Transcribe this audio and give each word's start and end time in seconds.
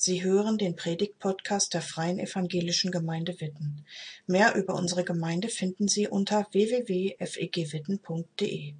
Sie 0.00 0.22
hören 0.22 0.58
den 0.58 0.76
Predigt-Podcast 0.76 1.74
der 1.74 1.82
Freien 1.82 2.20
Evangelischen 2.20 2.92
Gemeinde 2.92 3.40
Witten. 3.40 3.84
Mehr 4.28 4.54
über 4.54 4.74
unsere 4.74 5.02
Gemeinde 5.02 5.48
finden 5.48 5.88
Sie 5.88 6.06
unter 6.06 6.46
www.fegwitten.de. 6.52 8.74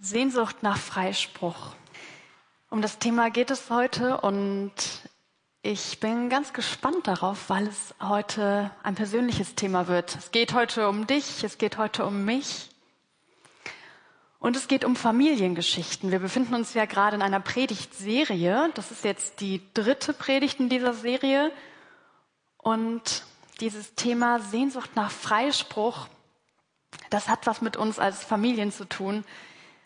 Sehnsucht 0.00 0.62
nach 0.62 0.78
Freispruch. 0.78 1.74
Um 2.70 2.80
das 2.80 2.98
Thema 2.98 3.28
geht 3.28 3.50
es 3.50 3.68
heute 3.68 4.22
und 4.22 4.72
ich 5.60 6.00
bin 6.00 6.30
ganz 6.30 6.54
gespannt 6.54 7.06
darauf, 7.06 7.50
weil 7.50 7.66
es 7.66 7.94
heute 8.00 8.70
ein 8.82 8.94
persönliches 8.94 9.54
Thema 9.54 9.88
wird. 9.88 10.16
Es 10.16 10.30
geht 10.30 10.54
heute 10.54 10.88
um 10.88 11.06
dich, 11.06 11.44
es 11.44 11.58
geht 11.58 11.76
heute 11.76 12.06
um 12.06 12.24
mich. 12.24 12.71
Und 14.42 14.56
es 14.56 14.66
geht 14.66 14.84
um 14.84 14.96
Familiengeschichten. 14.96 16.10
Wir 16.10 16.18
befinden 16.18 16.56
uns 16.56 16.74
ja 16.74 16.84
gerade 16.84 17.14
in 17.14 17.22
einer 17.22 17.38
Predigtserie. 17.38 18.70
Das 18.74 18.90
ist 18.90 19.04
jetzt 19.04 19.40
die 19.40 19.62
dritte 19.72 20.12
Predigt 20.12 20.58
in 20.58 20.68
dieser 20.68 20.94
Serie. 20.94 21.52
Und 22.56 23.22
dieses 23.60 23.94
Thema 23.94 24.40
Sehnsucht 24.40 24.96
nach 24.96 25.12
Freispruch, 25.12 26.08
das 27.08 27.28
hat 27.28 27.46
was 27.46 27.62
mit 27.62 27.76
uns 27.76 28.00
als 28.00 28.24
Familien 28.24 28.72
zu 28.72 28.84
tun. 28.84 29.22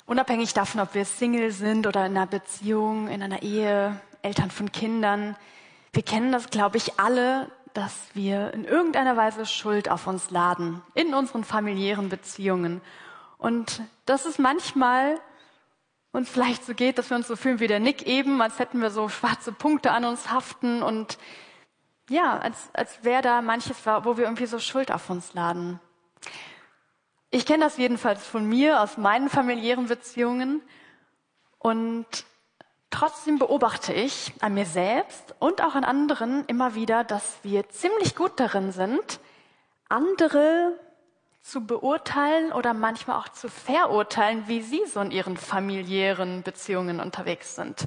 Unabhängig 0.07 0.55
davon, 0.55 0.81
ob 0.81 0.95
wir 0.95 1.05
Single 1.05 1.51
sind 1.51 1.87
oder 1.87 2.07
in 2.07 2.17
einer 2.17 2.27
Beziehung, 2.27 3.09
in 3.09 3.23
einer 3.23 3.43
Ehe, 3.43 4.01
Eltern 4.23 4.51
von 4.51 4.73
Kindern. 4.73 5.37
Wir 5.93 6.03
kennen 6.03 6.33
das, 6.33 6.49
glaube 6.49 6.79
ich, 6.79 6.99
alle, 6.99 7.51
dass 7.75 7.93
wir 8.15 8.55
in 8.55 8.65
irgendeiner 8.65 9.19
Weise 9.19 9.45
Schuld 9.45 9.91
auf 9.91 10.07
uns 10.07 10.31
laden 10.31 10.81
in 10.95 11.13
unseren 11.13 11.45
familiären 11.45 12.09
Beziehungen. 12.09 12.81
Und 13.39 13.83
dass 14.07 14.25
es 14.25 14.39
manchmal 14.39 15.21
uns 16.13 16.31
vielleicht 16.31 16.65
so 16.65 16.75
geht, 16.75 16.99
dass 16.99 17.11
wir 17.11 17.17
uns 17.17 17.29
so 17.29 17.37
fühlen 17.37 17.61
wie 17.61 17.67
der 17.67 17.81
Nick 17.81 18.07
eben, 18.07 18.41
als 18.41 18.59
hätten 18.59 18.81
wir 18.81 18.91
so 18.91 19.09
schwarze 19.09 19.53
Punkte 19.53 19.91
an 19.91 20.05
uns 20.05 20.31
haften 20.31 20.83
und 20.83 21.19
ja, 22.09 22.39
als, 22.39 22.71
als 22.73 23.05
wäre 23.05 23.23
da 23.23 23.43
manches, 23.43 23.85
wo 23.85 24.17
wir 24.17 24.25
irgendwie 24.25 24.47
so 24.47 24.59
Schuld 24.59 24.93
auf 24.93 25.11
uns 25.11 25.35
laden. 25.35 25.81
Ich 27.31 27.45
kenne 27.45 27.65
das 27.65 27.77
jedenfalls 27.77 28.25
von 28.25 28.49
mir, 28.49 28.81
aus 28.81 28.97
meinen 28.97 29.29
familiären 29.29 29.89
Beziehungen. 29.89 30.63
Und 31.59 32.07
trotzdem 32.91 33.39
beobachte 33.39 33.93
ich 33.93 34.33
an 34.41 34.55
mir 34.55 34.67
selbst 34.67 35.35
und 35.41 35.61
auch 35.61 35.75
an 35.75 35.85
anderen 35.85 36.45
immer 36.47 36.75
wieder, 36.75 37.03
dass 37.03 37.39
wir 37.43 37.69
ziemlich 37.69 38.15
gut 38.15 38.39
darin 38.39 38.71
sind, 38.71 39.21
andere 39.89 40.79
zu 41.47 41.65
beurteilen 41.65 42.53
oder 42.53 42.75
manchmal 42.75 43.19
auch 43.19 43.29
zu 43.29 43.49
verurteilen, 43.49 44.49
wie 44.49 44.63
sie 44.63 44.83
so 44.87 45.01
in 45.01 45.13
ihren 45.13 45.37
familiären 45.37 46.43
Beziehungen 46.43 46.99
unterwegs 46.99 47.55
sind. 47.55 47.87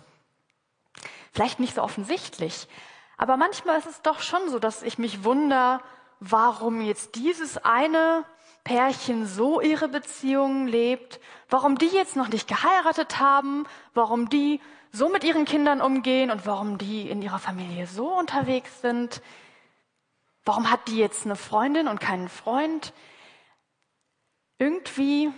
Vielleicht 1.33 1.59
nicht 1.59 1.75
so 1.75 1.83
offensichtlich, 1.83 2.69
aber 3.17 3.35
manchmal 3.35 3.77
ist 3.77 3.85
es 3.87 4.01
doch 4.01 4.21
schon 4.21 4.49
so, 4.49 4.59
dass 4.59 4.81
ich 4.81 4.97
mich 4.97 5.25
wundere, 5.25 5.81
warum 6.21 6.79
jetzt 6.79 7.15
dieses 7.15 7.57
eine 7.57 8.23
Pärchen 8.63 9.25
so 9.25 9.59
ihre 9.59 9.89
Beziehungen 9.89 10.67
lebt, 10.67 11.19
warum 11.49 11.77
die 11.77 11.87
jetzt 11.87 12.15
noch 12.15 12.29
nicht 12.29 12.47
geheiratet 12.47 13.19
haben, 13.19 13.65
warum 13.93 14.29
die 14.29 14.61
so 14.93 15.09
mit 15.09 15.25
ihren 15.25 15.43
Kindern 15.43 15.81
umgehen 15.81 16.31
und 16.31 16.45
warum 16.45 16.77
die 16.77 17.09
in 17.09 17.21
ihrer 17.21 17.39
Familie 17.39 17.87
so 17.87 18.07
unterwegs 18.07 18.79
sind. 18.81 19.21
Warum 20.45 20.71
hat 20.71 20.87
die 20.87 20.97
jetzt 20.97 21.25
eine 21.25 21.35
Freundin 21.35 21.89
und 21.89 21.99
keinen 21.99 22.29
Freund? 22.29 22.93
Irgendwie 24.59 25.31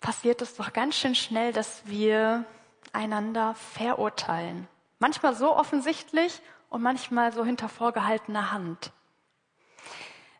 passiert 0.00 0.42
es 0.42 0.54
doch 0.54 0.72
ganz 0.72 0.94
schön 0.94 1.14
schnell, 1.14 1.52
dass 1.52 1.82
wir 1.86 2.44
einander 2.92 3.54
verurteilen. 3.54 4.68
Manchmal 4.98 5.34
so 5.34 5.56
offensichtlich 5.56 6.40
und 6.68 6.82
manchmal 6.82 7.32
so 7.32 7.44
hinter 7.44 7.68
vorgehaltener 7.68 8.52
Hand. 8.52 8.92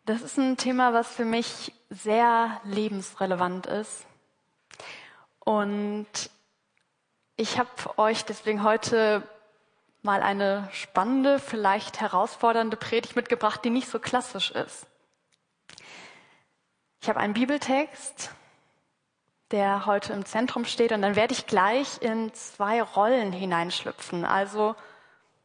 Das 0.04 0.20
ist 0.22 0.36
ein 0.36 0.56
Thema, 0.56 0.92
was 0.92 1.08
für 1.08 1.24
mich 1.24 1.72
sehr 1.88 2.60
lebensrelevant 2.64 3.66
ist. 3.66 4.06
Und 5.40 6.06
ich 7.36 7.58
habe 7.58 7.70
euch 7.96 8.24
deswegen 8.24 8.62
heute 8.62 9.22
mal 10.02 10.22
eine 10.22 10.68
spannende, 10.72 11.38
vielleicht 11.38 12.00
herausfordernde 12.00 12.76
Predigt 12.76 13.16
mitgebracht, 13.16 13.64
die 13.64 13.70
nicht 13.70 13.88
so 13.88 13.98
klassisch 13.98 14.50
ist. 14.50 14.86
Ich 17.02 17.08
habe 17.08 17.18
einen 17.18 17.34
Bibeltext, 17.34 18.30
der 19.50 19.86
heute 19.86 20.12
im 20.12 20.24
Zentrum 20.24 20.64
steht 20.64 20.92
und 20.92 21.02
dann 21.02 21.16
werde 21.16 21.34
ich 21.34 21.48
gleich 21.48 22.00
in 22.00 22.32
zwei 22.32 22.80
Rollen 22.80 23.32
hineinschlüpfen. 23.32 24.24
Also 24.24 24.76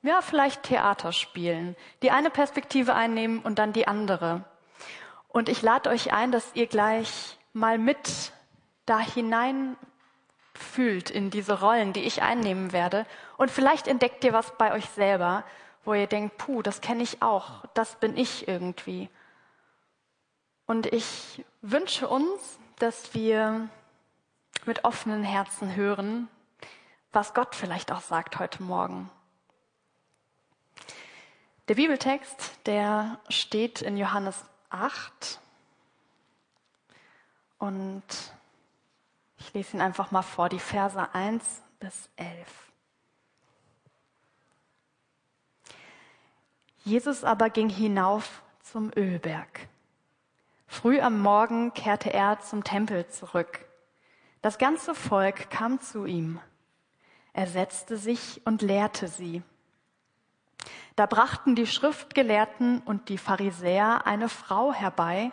ja, 0.03 0.21
vielleicht 0.21 0.61
Theater 0.61 1.11
spielen. 1.13 1.75
Die 2.03 2.11
eine 2.11 2.29
Perspektive 2.29 2.93
einnehmen 2.93 3.39
und 3.39 3.57
dann 3.57 3.73
die 3.73 3.87
andere. 3.87 4.43
Und 5.29 5.49
ich 5.49 5.63
lade 5.63 5.89
euch 5.89 6.13
ein, 6.13 6.31
dass 6.31 6.51
ihr 6.53 6.67
gleich 6.67 7.39
mal 7.53 7.79
mit 7.79 8.31
da 8.85 8.99
hinein 8.99 9.77
fühlt 10.53 11.09
in 11.09 11.31
diese 11.31 11.59
Rollen, 11.59 11.91
die 11.91 12.03
ich 12.03 12.21
einnehmen 12.21 12.71
werde. 12.71 13.07
Und 13.35 13.49
vielleicht 13.49 13.87
entdeckt 13.87 14.23
ihr 14.23 14.31
was 14.31 14.55
bei 14.59 14.73
euch 14.73 14.85
selber, 14.89 15.43
wo 15.85 15.95
ihr 15.95 16.05
denkt, 16.05 16.37
puh, 16.37 16.61
das 16.61 16.81
kenne 16.81 17.01
ich 17.01 17.23
auch, 17.23 17.65
das 17.73 17.95
bin 17.95 18.15
ich 18.15 18.47
irgendwie. 18.47 19.09
Und 20.67 20.85
ich 20.87 21.45
wünsche 21.61 22.09
uns, 22.09 22.59
dass 22.77 23.13
wir 23.13 23.69
mit 24.65 24.83
offenen 24.83 25.23
Herzen 25.23 25.75
hören, 25.75 26.27
was 27.13 27.33
Gott 27.33 27.55
vielleicht 27.55 27.89
auch 27.91 28.01
sagt 28.01 28.37
heute 28.37 28.61
Morgen. 28.61 29.09
Der 31.69 31.75
Bibeltext, 31.75 32.59
der 32.65 33.17
steht 33.29 33.81
in 33.81 33.95
Johannes 33.95 34.43
8 34.69 35.39
und 37.59 38.03
ich 39.37 39.53
lese 39.53 39.77
ihn 39.77 39.81
einfach 39.81 40.11
mal 40.11 40.21
vor, 40.21 40.49
die 40.49 40.59
Verse 40.59 41.13
1 41.13 41.61
bis 41.79 42.09
11. 42.17 42.71
Jesus 46.83 47.23
aber 47.23 47.49
ging 47.49 47.69
hinauf 47.69 48.41
zum 48.63 48.91
Ölberg. 48.97 49.69
Früh 50.79 50.99
am 51.01 51.19
Morgen 51.19 51.73
kehrte 51.73 52.13
er 52.13 52.39
zum 52.39 52.63
Tempel 52.63 53.07
zurück. 53.07 53.65
Das 54.43 54.59
ganze 54.59 54.93
Volk 54.93 55.49
kam 55.49 55.81
zu 55.81 56.05
ihm. 56.05 56.39
Er 57.33 57.47
setzte 57.47 57.97
sich 57.97 58.43
und 58.45 58.61
lehrte 58.61 59.07
sie. 59.07 59.41
Da 60.95 61.07
brachten 61.07 61.55
die 61.55 61.65
Schriftgelehrten 61.65 62.83
und 62.85 63.09
die 63.09 63.17
Pharisäer 63.17 64.05
eine 64.05 64.29
Frau 64.29 64.71
herbei, 64.71 65.31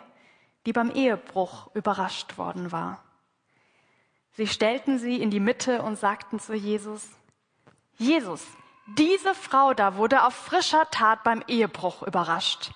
die 0.65 0.73
beim 0.73 0.89
Ehebruch 0.89 1.69
überrascht 1.75 2.39
worden 2.39 2.71
war. 2.71 3.03
Sie 4.31 4.47
stellten 4.47 4.97
sie 4.97 5.21
in 5.21 5.29
die 5.29 5.39
Mitte 5.39 5.83
und 5.83 5.95
sagten 5.95 6.39
zu 6.39 6.55
Jesus, 6.55 7.07
Jesus, 7.97 8.43
diese 8.97 9.35
Frau 9.35 9.75
da 9.75 9.95
wurde 9.95 10.23
auf 10.23 10.33
frischer 10.33 10.89
Tat 10.89 11.23
beim 11.23 11.43
Ehebruch 11.47 12.01
überrascht. 12.01 12.71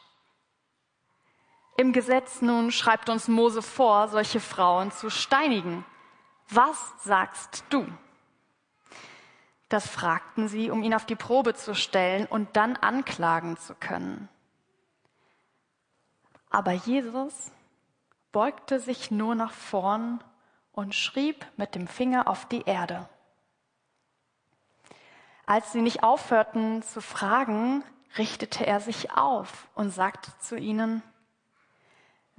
Im 1.80 1.94
Gesetz 1.94 2.42
nun 2.42 2.74
schreibt 2.74 3.08
uns 3.08 3.30
Mose 3.30 3.62
vor, 3.62 4.10
solche 4.10 4.42
Frauen 4.42 4.92
zu 4.92 5.10
steinigen. 5.10 5.86
Was 6.50 6.94
sagst 7.06 7.64
du? 7.70 7.88
Das 9.70 9.88
fragten 9.88 10.50
sie, 10.50 10.72
um 10.72 10.84
ihn 10.84 10.94
auf 10.94 11.06
die 11.06 11.16
Probe 11.16 11.54
zu 11.54 11.74
stellen 11.74 12.26
und 12.26 12.58
dann 12.58 12.76
anklagen 12.76 13.56
zu 13.56 13.76
können. 13.76 14.28
Aber 16.50 16.74
Jesus 16.74 17.50
beugte 18.34 18.82
sich 18.82 19.10
nur 19.10 19.34
nach 19.34 19.54
vorn 19.54 20.22
und 20.74 20.96
schrieb 20.96 21.46
mit 21.56 21.76
dem 21.76 21.88
Finger 21.88 22.28
auf 22.28 22.46
die 22.46 22.64
Erde. 22.64 23.08
Als 25.46 25.72
sie 25.72 25.82
nicht 25.82 26.04
aufhörten 26.04 26.84
zu 26.84 27.00
fragen, 27.00 27.86
richtete 28.18 28.68
er 28.68 28.82
sich 28.82 29.14
auf 29.14 29.70
und 29.76 29.92
sagte 29.92 30.38
zu 30.40 30.58
ihnen, 30.58 31.04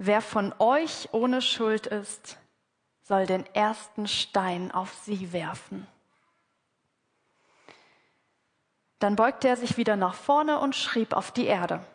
Wer 0.03 0.21
von 0.21 0.51
euch 0.57 1.09
ohne 1.11 1.43
Schuld 1.43 1.85
ist, 1.85 2.39
soll 3.03 3.27
den 3.27 3.45
ersten 3.53 4.07
Stein 4.07 4.71
auf 4.71 4.91
sie 4.95 5.31
werfen. 5.31 5.85
Dann 8.97 9.15
beugte 9.15 9.47
er 9.47 9.57
sich 9.57 9.77
wieder 9.77 9.97
nach 9.97 10.15
vorne 10.15 10.57
und 10.57 10.75
schrieb 10.75 11.13
auf 11.13 11.29
die 11.31 11.45
Erde. 11.45 11.85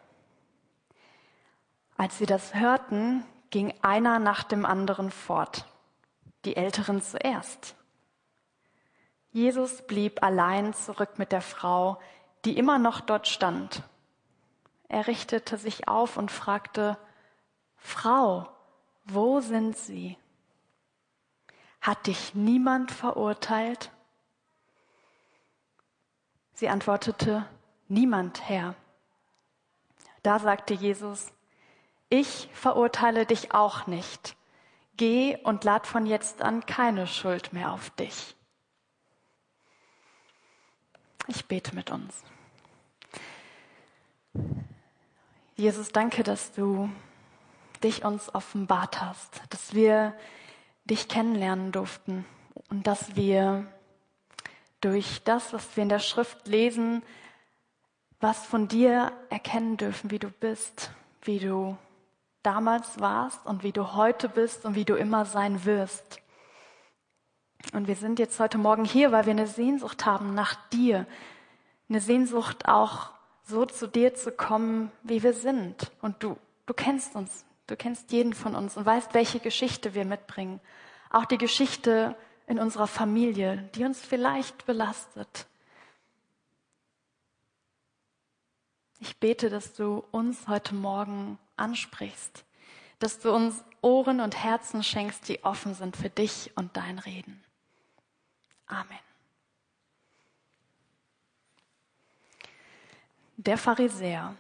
Als 1.96 2.16
sie 2.18 2.26
das 2.26 2.54
hörten, 2.54 3.24
ging 3.50 3.74
einer 3.82 4.20
nach 4.20 4.44
dem 4.44 4.64
anderen 4.64 5.10
fort, 5.10 5.64
die 6.44 6.54
Älteren 6.54 7.02
zuerst. 7.02 7.74
Jesus 9.32 9.82
blieb 9.82 10.22
allein 10.22 10.74
zurück 10.74 11.18
mit 11.18 11.32
der 11.32 11.42
Frau, 11.42 12.00
die 12.44 12.56
immer 12.56 12.78
noch 12.78 13.00
dort 13.00 13.26
stand. 13.26 13.82
Er 14.86 15.08
richtete 15.08 15.58
sich 15.58 15.88
auf 15.88 16.16
und 16.16 16.30
fragte, 16.30 16.96
Frau, 17.76 18.48
wo 19.04 19.40
sind 19.40 19.76
sie? 19.76 20.16
Hat 21.80 22.06
dich 22.06 22.34
niemand 22.34 22.90
verurteilt? 22.90 23.90
Sie 26.54 26.68
antwortete, 26.68 27.46
Niemand, 27.88 28.48
Herr. 28.48 28.74
Da 30.22 30.40
sagte 30.40 30.74
Jesus, 30.74 31.32
ich 32.08 32.48
verurteile 32.52 33.26
dich 33.26 33.52
auch 33.52 33.86
nicht. 33.86 34.36
Geh 34.96 35.36
und 35.44 35.62
lad 35.62 35.86
von 35.86 36.06
jetzt 36.06 36.42
an 36.42 36.66
keine 36.66 37.06
Schuld 37.06 37.52
mehr 37.52 37.72
auf 37.72 37.90
dich. 37.90 38.34
Ich 41.28 41.46
bete 41.46 41.74
mit 41.74 41.90
uns. 41.90 42.24
Jesus, 45.56 45.92
danke, 45.92 46.22
dass 46.22 46.52
du 46.52 46.90
dich 47.78 48.04
uns 48.04 48.34
offenbart 48.34 49.00
hast, 49.00 49.42
dass 49.50 49.74
wir 49.74 50.14
dich 50.84 51.08
kennenlernen 51.08 51.72
durften 51.72 52.24
und 52.70 52.86
dass 52.86 53.16
wir 53.16 53.66
durch 54.80 55.22
das, 55.24 55.52
was 55.52 55.76
wir 55.76 55.82
in 55.82 55.88
der 55.88 55.98
Schrift 55.98 56.46
lesen, 56.46 57.02
was 58.20 58.46
von 58.46 58.68
dir 58.68 59.12
erkennen 59.30 59.76
dürfen, 59.76 60.10
wie 60.10 60.18
du 60.18 60.30
bist, 60.30 60.90
wie 61.22 61.38
du 61.38 61.76
damals 62.42 63.00
warst 63.00 63.44
und 63.46 63.62
wie 63.62 63.72
du 63.72 63.94
heute 63.94 64.28
bist 64.28 64.64
und 64.64 64.74
wie 64.74 64.84
du 64.84 64.94
immer 64.94 65.24
sein 65.24 65.64
wirst. 65.64 66.20
Und 67.72 67.88
wir 67.88 67.96
sind 67.96 68.18
jetzt 68.18 68.38
heute 68.38 68.58
Morgen 68.58 68.84
hier, 68.84 69.10
weil 69.10 69.26
wir 69.26 69.32
eine 69.32 69.48
Sehnsucht 69.48 70.06
haben 70.06 70.34
nach 70.34 70.54
dir, 70.70 71.06
eine 71.88 72.00
Sehnsucht 72.00 72.68
auch 72.68 73.10
so 73.42 73.64
zu 73.64 73.88
dir 73.88 74.14
zu 74.14 74.32
kommen, 74.32 74.90
wie 75.02 75.22
wir 75.22 75.32
sind. 75.32 75.90
Und 76.00 76.22
du, 76.22 76.36
du 76.66 76.74
kennst 76.74 77.14
uns, 77.16 77.44
du 77.66 77.76
kennst 77.76 78.12
jeden 78.12 78.32
von 78.32 78.54
uns 78.54 78.76
und 78.76 78.86
weißt, 78.86 79.14
welche 79.14 79.40
Geschichte 79.40 79.94
wir 79.94 80.04
mitbringen. 80.04 80.60
Auch 81.10 81.24
die 81.24 81.38
Geschichte 81.38 82.16
in 82.46 82.58
unserer 82.58 82.86
Familie, 82.86 83.68
die 83.74 83.84
uns 83.84 84.00
vielleicht 84.00 84.66
belastet. 84.66 85.46
Ich 89.00 89.18
bete, 89.18 89.50
dass 89.50 89.74
du 89.74 90.04
uns 90.10 90.48
heute 90.48 90.74
Morgen 90.74 91.38
ansprichst, 91.56 92.44
dass 92.98 93.18
du 93.18 93.32
uns 93.32 93.62
Ohren 93.82 94.20
und 94.20 94.42
Herzen 94.42 94.82
schenkst, 94.82 95.28
die 95.28 95.44
offen 95.44 95.74
sind 95.74 95.96
für 95.96 96.10
dich 96.10 96.52
und 96.56 96.76
dein 96.76 96.98
Reden. 96.98 97.42
Amen. 98.66 98.98
Der 103.36 103.58
Pharisäer. 103.58 104.34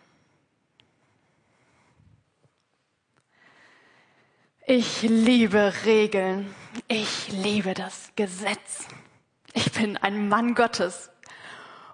Ich 4.68 5.02
liebe 5.02 5.72
Regeln. 5.84 6.52
Ich 6.88 7.28
liebe 7.28 7.72
das 7.72 8.10
Gesetz. 8.16 8.88
Ich 9.52 9.70
bin 9.70 9.96
ein 9.96 10.28
Mann 10.28 10.56
Gottes. 10.56 11.08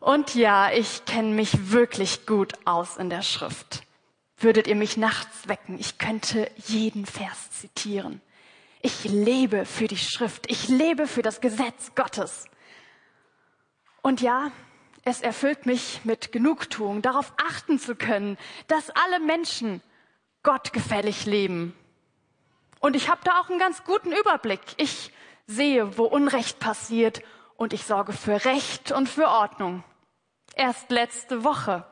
Und 0.00 0.34
ja, 0.34 0.72
ich 0.72 1.04
kenne 1.04 1.34
mich 1.34 1.70
wirklich 1.70 2.24
gut 2.24 2.54
aus 2.64 2.96
in 2.96 3.10
der 3.10 3.20
Schrift. 3.20 3.82
Würdet 4.38 4.68
ihr 4.68 4.74
mich 4.74 4.96
nachts 4.96 5.48
wecken, 5.48 5.78
ich 5.78 5.98
könnte 5.98 6.50
jeden 6.66 7.04
Vers 7.04 7.50
zitieren. 7.50 8.22
Ich 8.80 9.04
lebe 9.04 9.66
für 9.66 9.86
die 9.86 9.98
Schrift, 9.98 10.50
ich 10.50 10.68
lebe 10.68 11.06
für 11.06 11.20
das 11.20 11.42
Gesetz 11.42 11.94
Gottes. 11.94 12.46
Und 14.00 14.22
ja, 14.22 14.50
es 15.04 15.20
erfüllt 15.20 15.66
mich 15.66 16.00
mit 16.04 16.32
Genugtuung, 16.32 17.02
darauf 17.02 17.34
achten 17.36 17.78
zu 17.78 17.96
können, 17.96 18.38
dass 18.68 18.88
alle 18.88 19.20
Menschen 19.20 19.82
gottgefällig 20.42 21.26
leben. 21.26 21.74
Und 22.82 22.96
ich 22.96 23.08
habe 23.08 23.20
da 23.22 23.40
auch 23.40 23.48
einen 23.48 23.60
ganz 23.60 23.84
guten 23.84 24.10
Überblick. 24.10 24.60
Ich 24.76 25.12
sehe, 25.46 25.96
wo 25.96 26.02
Unrecht 26.02 26.58
passiert 26.58 27.22
und 27.56 27.72
ich 27.72 27.84
sorge 27.84 28.12
für 28.12 28.44
Recht 28.44 28.90
und 28.90 29.08
für 29.08 29.28
Ordnung. 29.28 29.84
Erst 30.56 30.90
letzte 30.90 31.44
Woche 31.44 31.86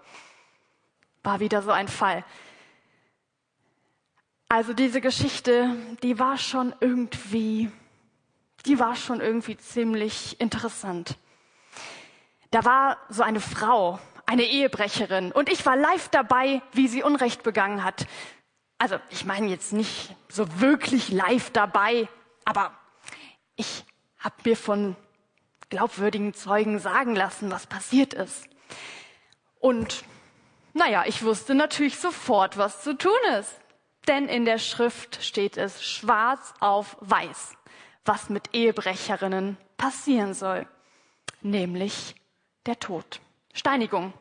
war 1.22 1.38
wieder 1.38 1.62
so 1.62 1.70
ein 1.70 1.86
Fall. 1.86 2.24
Also 4.48 4.72
diese 4.72 5.00
Geschichte, 5.00 5.76
die 6.02 6.18
war 6.18 6.36
schon 6.36 6.74
irgendwie, 6.80 7.70
die 8.66 8.80
war 8.80 8.96
schon 8.96 9.20
irgendwie 9.20 9.56
ziemlich 9.56 10.40
interessant. 10.40 11.16
Da 12.50 12.64
war 12.64 12.98
so 13.08 13.22
eine 13.22 13.40
Frau, 13.40 14.00
eine 14.26 14.42
Ehebrecherin, 14.42 15.30
und 15.30 15.48
ich 15.48 15.64
war 15.64 15.76
live 15.76 16.08
dabei, 16.08 16.62
wie 16.72 16.88
sie 16.88 17.04
Unrecht 17.04 17.44
begangen 17.44 17.84
hat. 17.84 18.08
Also 18.80 18.98
ich 19.10 19.26
meine 19.26 19.48
jetzt 19.48 19.74
nicht 19.74 20.16
so 20.30 20.58
wirklich 20.58 21.10
live 21.10 21.50
dabei, 21.50 22.08
aber 22.46 22.72
ich 23.54 23.84
habe 24.18 24.36
mir 24.42 24.56
von 24.56 24.96
glaubwürdigen 25.68 26.32
Zeugen 26.32 26.78
sagen 26.78 27.14
lassen, 27.14 27.50
was 27.50 27.66
passiert 27.66 28.14
ist. 28.14 28.48
Und 29.58 30.02
naja, 30.72 31.04
ich 31.06 31.22
wusste 31.22 31.54
natürlich 31.54 31.98
sofort, 31.98 32.56
was 32.56 32.82
zu 32.82 32.96
tun 32.96 33.12
ist. 33.38 33.54
Denn 34.08 34.28
in 34.28 34.46
der 34.46 34.56
Schrift 34.56 35.22
steht 35.22 35.58
es 35.58 35.84
schwarz 35.84 36.54
auf 36.60 36.96
weiß, 37.00 37.52
was 38.06 38.30
mit 38.30 38.54
Ehebrecherinnen 38.54 39.58
passieren 39.76 40.32
soll. 40.32 40.66
Nämlich 41.42 42.14
der 42.64 42.78
Tod. 42.78 43.20
Steinigung. 43.52 44.14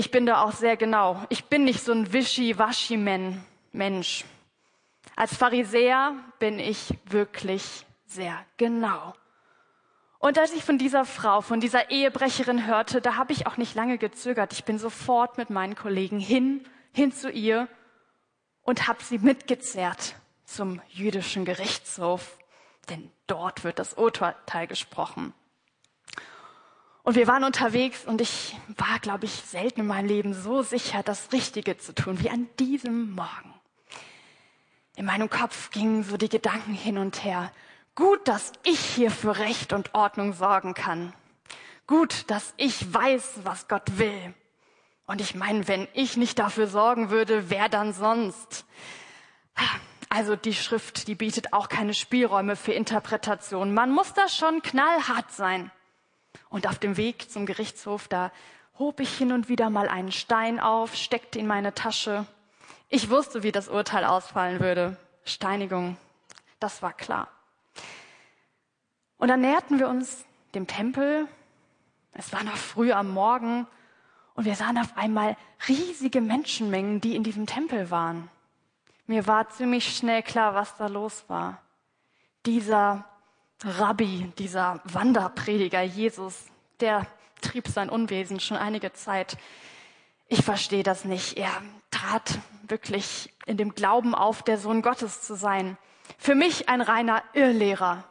Ich 0.00 0.10
bin 0.10 0.24
da 0.24 0.40
auch 0.40 0.52
sehr 0.52 0.78
genau. 0.78 1.22
Ich 1.28 1.44
bin 1.44 1.64
nicht 1.64 1.84
so 1.84 1.92
ein 1.92 2.10
Wischi-Waschi-Mensch. 2.10 4.24
Als 5.14 5.36
Pharisäer 5.36 6.14
bin 6.38 6.58
ich 6.58 6.94
wirklich 7.04 7.84
sehr 8.06 8.34
genau. 8.56 9.12
Und 10.18 10.38
als 10.38 10.54
ich 10.54 10.64
von 10.64 10.78
dieser 10.78 11.04
Frau, 11.04 11.42
von 11.42 11.60
dieser 11.60 11.90
Ehebrecherin 11.90 12.66
hörte, 12.66 13.02
da 13.02 13.16
habe 13.16 13.34
ich 13.34 13.46
auch 13.46 13.58
nicht 13.58 13.74
lange 13.74 13.98
gezögert. 13.98 14.54
Ich 14.54 14.64
bin 14.64 14.78
sofort 14.78 15.36
mit 15.36 15.50
meinen 15.50 15.74
Kollegen 15.74 16.18
hin, 16.18 16.66
hin 16.94 17.12
zu 17.12 17.30
ihr 17.30 17.68
und 18.62 18.88
habe 18.88 19.04
sie 19.04 19.18
mitgezerrt 19.18 20.14
zum 20.46 20.80
jüdischen 20.88 21.44
Gerichtshof, 21.44 22.38
denn 22.88 23.10
dort 23.26 23.64
wird 23.64 23.78
das 23.78 23.92
Urteil 23.92 24.66
gesprochen. 24.66 25.34
Und 27.02 27.14
wir 27.14 27.26
waren 27.26 27.44
unterwegs 27.44 28.04
und 28.04 28.20
ich 28.20 28.56
war, 28.76 28.98
glaube 29.00 29.24
ich, 29.24 29.32
selten 29.32 29.80
in 29.80 29.86
meinem 29.86 30.06
Leben 30.06 30.34
so 30.34 30.62
sicher, 30.62 31.02
das 31.02 31.32
Richtige 31.32 31.78
zu 31.78 31.94
tun 31.94 32.22
wie 32.22 32.30
an 32.30 32.48
diesem 32.58 33.12
Morgen. 33.12 33.54
In 34.96 35.06
meinem 35.06 35.30
Kopf 35.30 35.70
gingen 35.70 36.02
so 36.02 36.16
die 36.18 36.28
Gedanken 36.28 36.74
hin 36.74 36.98
und 36.98 37.24
her. 37.24 37.50
Gut, 37.94 38.28
dass 38.28 38.52
ich 38.64 38.80
hier 38.80 39.10
für 39.10 39.38
Recht 39.38 39.72
und 39.72 39.94
Ordnung 39.94 40.34
sorgen 40.34 40.74
kann. 40.74 41.14
Gut, 41.86 42.30
dass 42.30 42.54
ich 42.56 42.92
weiß, 42.92 43.40
was 43.44 43.66
Gott 43.66 43.98
will. 43.98 44.34
Und 45.06 45.20
ich 45.20 45.34
meine, 45.34 45.66
wenn 45.66 45.88
ich 45.94 46.16
nicht 46.16 46.38
dafür 46.38 46.66
sorgen 46.66 47.10
würde, 47.10 47.50
wer 47.50 47.68
dann 47.68 47.92
sonst? 47.92 48.64
Also 50.08 50.36
die 50.36 50.54
Schrift, 50.54 51.08
die 51.08 51.14
bietet 51.14 51.52
auch 51.52 51.68
keine 51.68 51.94
Spielräume 51.94 52.56
für 52.56 52.72
Interpretation. 52.72 53.74
Man 53.74 53.90
muss 53.90 54.12
da 54.12 54.28
schon 54.28 54.62
knallhart 54.62 55.32
sein. 55.32 55.72
Und 56.50 56.66
auf 56.66 56.78
dem 56.78 56.96
Weg 56.96 57.30
zum 57.30 57.46
Gerichtshof, 57.46 58.08
da 58.08 58.30
hob 58.78 59.00
ich 59.00 59.16
hin 59.16 59.32
und 59.32 59.48
wieder 59.48 59.70
mal 59.70 59.88
einen 59.88 60.12
Stein 60.12 60.60
auf, 60.60 60.94
steckte 60.94 61.38
in 61.38 61.46
meine 61.46 61.74
Tasche. 61.74 62.26
Ich 62.88 63.08
wusste, 63.08 63.42
wie 63.42 63.52
das 63.52 63.68
Urteil 63.68 64.04
ausfallen 64.04 64.60
würde. 64.60 64.96
Steinigung, 65.24 65.96
das 66.58 66.82
war 66.82 66.92
klar. 66.92 67.28
Und 69.16 69.28
dann 69.28 69.42
näherten 69.42 69.78
wir 69.78 69.88
uns 69.88 70.24
dem 70.54 70.66
Tempel. 70.66 71.28
Es 72.12 72.32
war 72.32 72.42
noch 72.42 72.56
früh 72.56 72.90
am 72.90 73.10
Morgen 73.10 73.66
und 74.34 74.44
wir 74.44 74.56
sahen 74.56 74.78
auf 74.78 74.96
einmal 74.96 75.36
riesige 75.68 76.20
Menschenmengen, 76.20 77.00
die 77.00 77.14
in 77.14 77.22
diesem 77.22 77.46
Tempel 77.46 77.90
waren. 77.90 78.28
Mir 79.06 79.26
war 79.26 79.50
ziemlich 79.50 79.96
schnell 79.96 80.22
klar, 80.22 80.54
was 80.54 80.76
da 80.76 80.86
los 80.86 81.24
war. 81.28 81.60
Dieser 82.46 83.04
Rabbi, 83.62 84.32
dieser 84.38 84.80
Wanderprediger 84.84 85.82
Jesus, 85.82 86.46
der 86.80 87.06
trieb 87.42 87.68
sein 87.68 87.90
Unwesen 87.90 88.40
schon 88.40 88.56
einige 88.56 88.92
Zeit. 88.92 89.36
Ich 90.28 90.42
verstehe 90.42 90.82
das 90.82 91.04
nicht. 91.04 91.36
Er 91.36 91.50
trat 91.90 92.38
wirklich 92.62 93.32
in 93.44 93.58
dem 93.58 93.74
Glauben 93.74 94.14
auf, 94.14 94.42
der 94.42 94.56
Sohn 94.56 94.80
Gottes 94.80 95.22
zu 95.22 95.34
sein. 95.34 95.76
Für 96.16 96.34
mich 96.34 96.68
ein 96.68 96.80
reiner 96.80 97.22
Irrlehrer. 97.34 98.04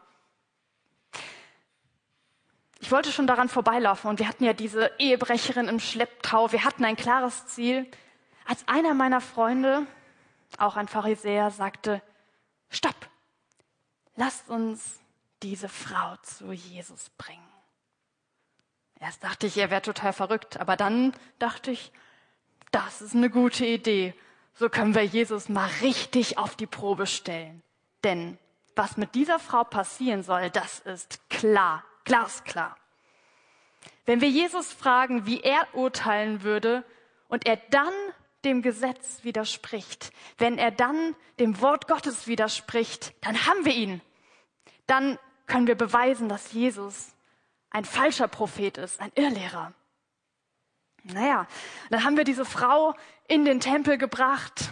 Ich 2.80 2.92
wollte 2.92 3.12
schon 3.12 3.28
daran 3.28 3.50
vorbeilaufen 3.50 4.10
und 4.10 4.20
wir 4.20 4.28
hatten 4.28 4.44
ja 4.44 4.54
diese 4.54 4.92
Ehebrecherin 5.00 5.68
im 5.68 5.80
Schlepptau. 5.80 6.52
Wir 6.52 6.64
hatten 6.64 6.86
ein 6.86 6.96
klares 6.96 7.48
Ziel. 7.48 7.90
Als 8.46 8.68
einer 8.68 8.94
meiner 8.94 9.22
Freunde, 9.22 9.86
auch 10.58 10.76
ein 10.76 10.88
Pharisäer, 10.88 11.52
sagte, 11.52 12.02
stopp, 12.70 12.96
lasst 14.16 14.50
uns 14.50 15.00
diese 15.44 15.70
Frau 15.70 16.16
zu 16.24 16.52
Jesus 16.52 17.10
bringen. 17.18 17.48
Erst 19.00 19.24
dachte 19.24 19.48
ich, 19.48 19.58
er 19.58 19.70
wäre 19.72 19.82
total 19.82 20.14
verrückt, 20.14 20.58
aber 20.58 20.76
dann 20.76 21.14
dachte 21.40 21.72
ich, 21.72 21.92
das 22.72 23.02
ist 23.02 23.16
eine 23.16 23.30
gute 23.30 23.66
Idee. 23.66 24.14
So 24.54 24.70
können 24.70 24.94
wir 24.94 25.06
Jesus 25.06 25.48
mal 25.48 25.70
richtig 25.82 26.38
auf 26.38 26.56
die 26.56 26.68
Probe 26.68 27.08
stellen. 27.08 27.64
Denn 28.04 28.38
was 28.76 28.98
mit 28.98 29.16
dieser 29.16 29.40
Frau 29.40 29.64
passieren 29.64 30.24
soll, 30.24 30.50
das 30.50 30.80
ist 30.80 31.30
klar 31.30 31.84
glasklar. 32.04 32.76
Wenn 34.06 34.22
wir 34.22 34.30
Jesus 34.30 34.74
fragen, 34.74 35.26
wie 35.26 35.42
er 35.42 35.68
urteilen 35.74 36.42
würde 36.44 36.84
und 37.28 37.46
er 37.46 37.58
dann 37.70 37.94
dem 38.44 38.62
Gesetz 38.62 39.24
widerspricht, 39.24 40.12
wenn 40.38 40.58
er 40.58 40.72
dann 40.72 41.16
dem 41.40 41.62
Wort 41.62 41.88
Gottes 41.88 42.28
widerspricht, 42.28 43.14
dann 43.22 43.46
haben 43.46 43.64
wir 43.66 43.74
ihn. 43.74 44.02
Dann 44.88 45.20
können 45.50 45.68
wir 45.68 45.76
beweisen, 45.76 46.30
dass 46.30 46.54
Jesus 46.54 47.14
ein 47.70 47.84
falscher 47.84 48.30
Prophet 48.30 48.78
ist, 48.78 49.02
ein 49.02 49.12
Irrlehrer. 49.16 49.74
Naja, 51.04 51.48
dann 51.90 52.04
haben 52.04 52.18
wir 52.18 52.24
diese 52.24 52.46
Frau 52.46 52.96
in 53.28 53.46
den 53.46 53.60
Tempel 53.60 53.98
gebracht 53.98 54.72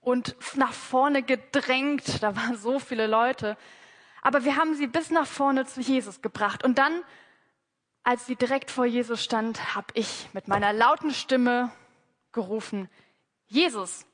und 0.00 0.36
nach 0.56 0.72
vorne 0.72 1.22
gedrängt. 1.22 2.22
Da 2.22 2.34
waren 2.36 2.56
so 2.56 2.78
viele 2.78 3.06
Leute. 3.06 3.56
Aber 4.22 4.44
wir 4.44 4.56
haben 4.56 4.74
sie 4.74 4.86
bis 4.86 5.10
nach 5.10 5.26
vorne 5.26 5.66
zu 5.66 5.80
Jesus 5.80 6.22
gebracht. 6.22 6.64
Und 6.64 6.78
dann, 6.78 7.02
als 8.02 8.26
sie 8.26 8.36
direkt 8.36 8.70
vor 8.70 8.84
Jesus 8.84 9.22
stand, 9.22 9.74
habe 9.74 9.88
ich 9.94 10.28
mit 10.32 10.48
meiner 10.48 10.72
lauten 10.72 11.12
Stimme 11.12 11.70
gerufen, 12.32 12.88
Jesus, 13.46 14.04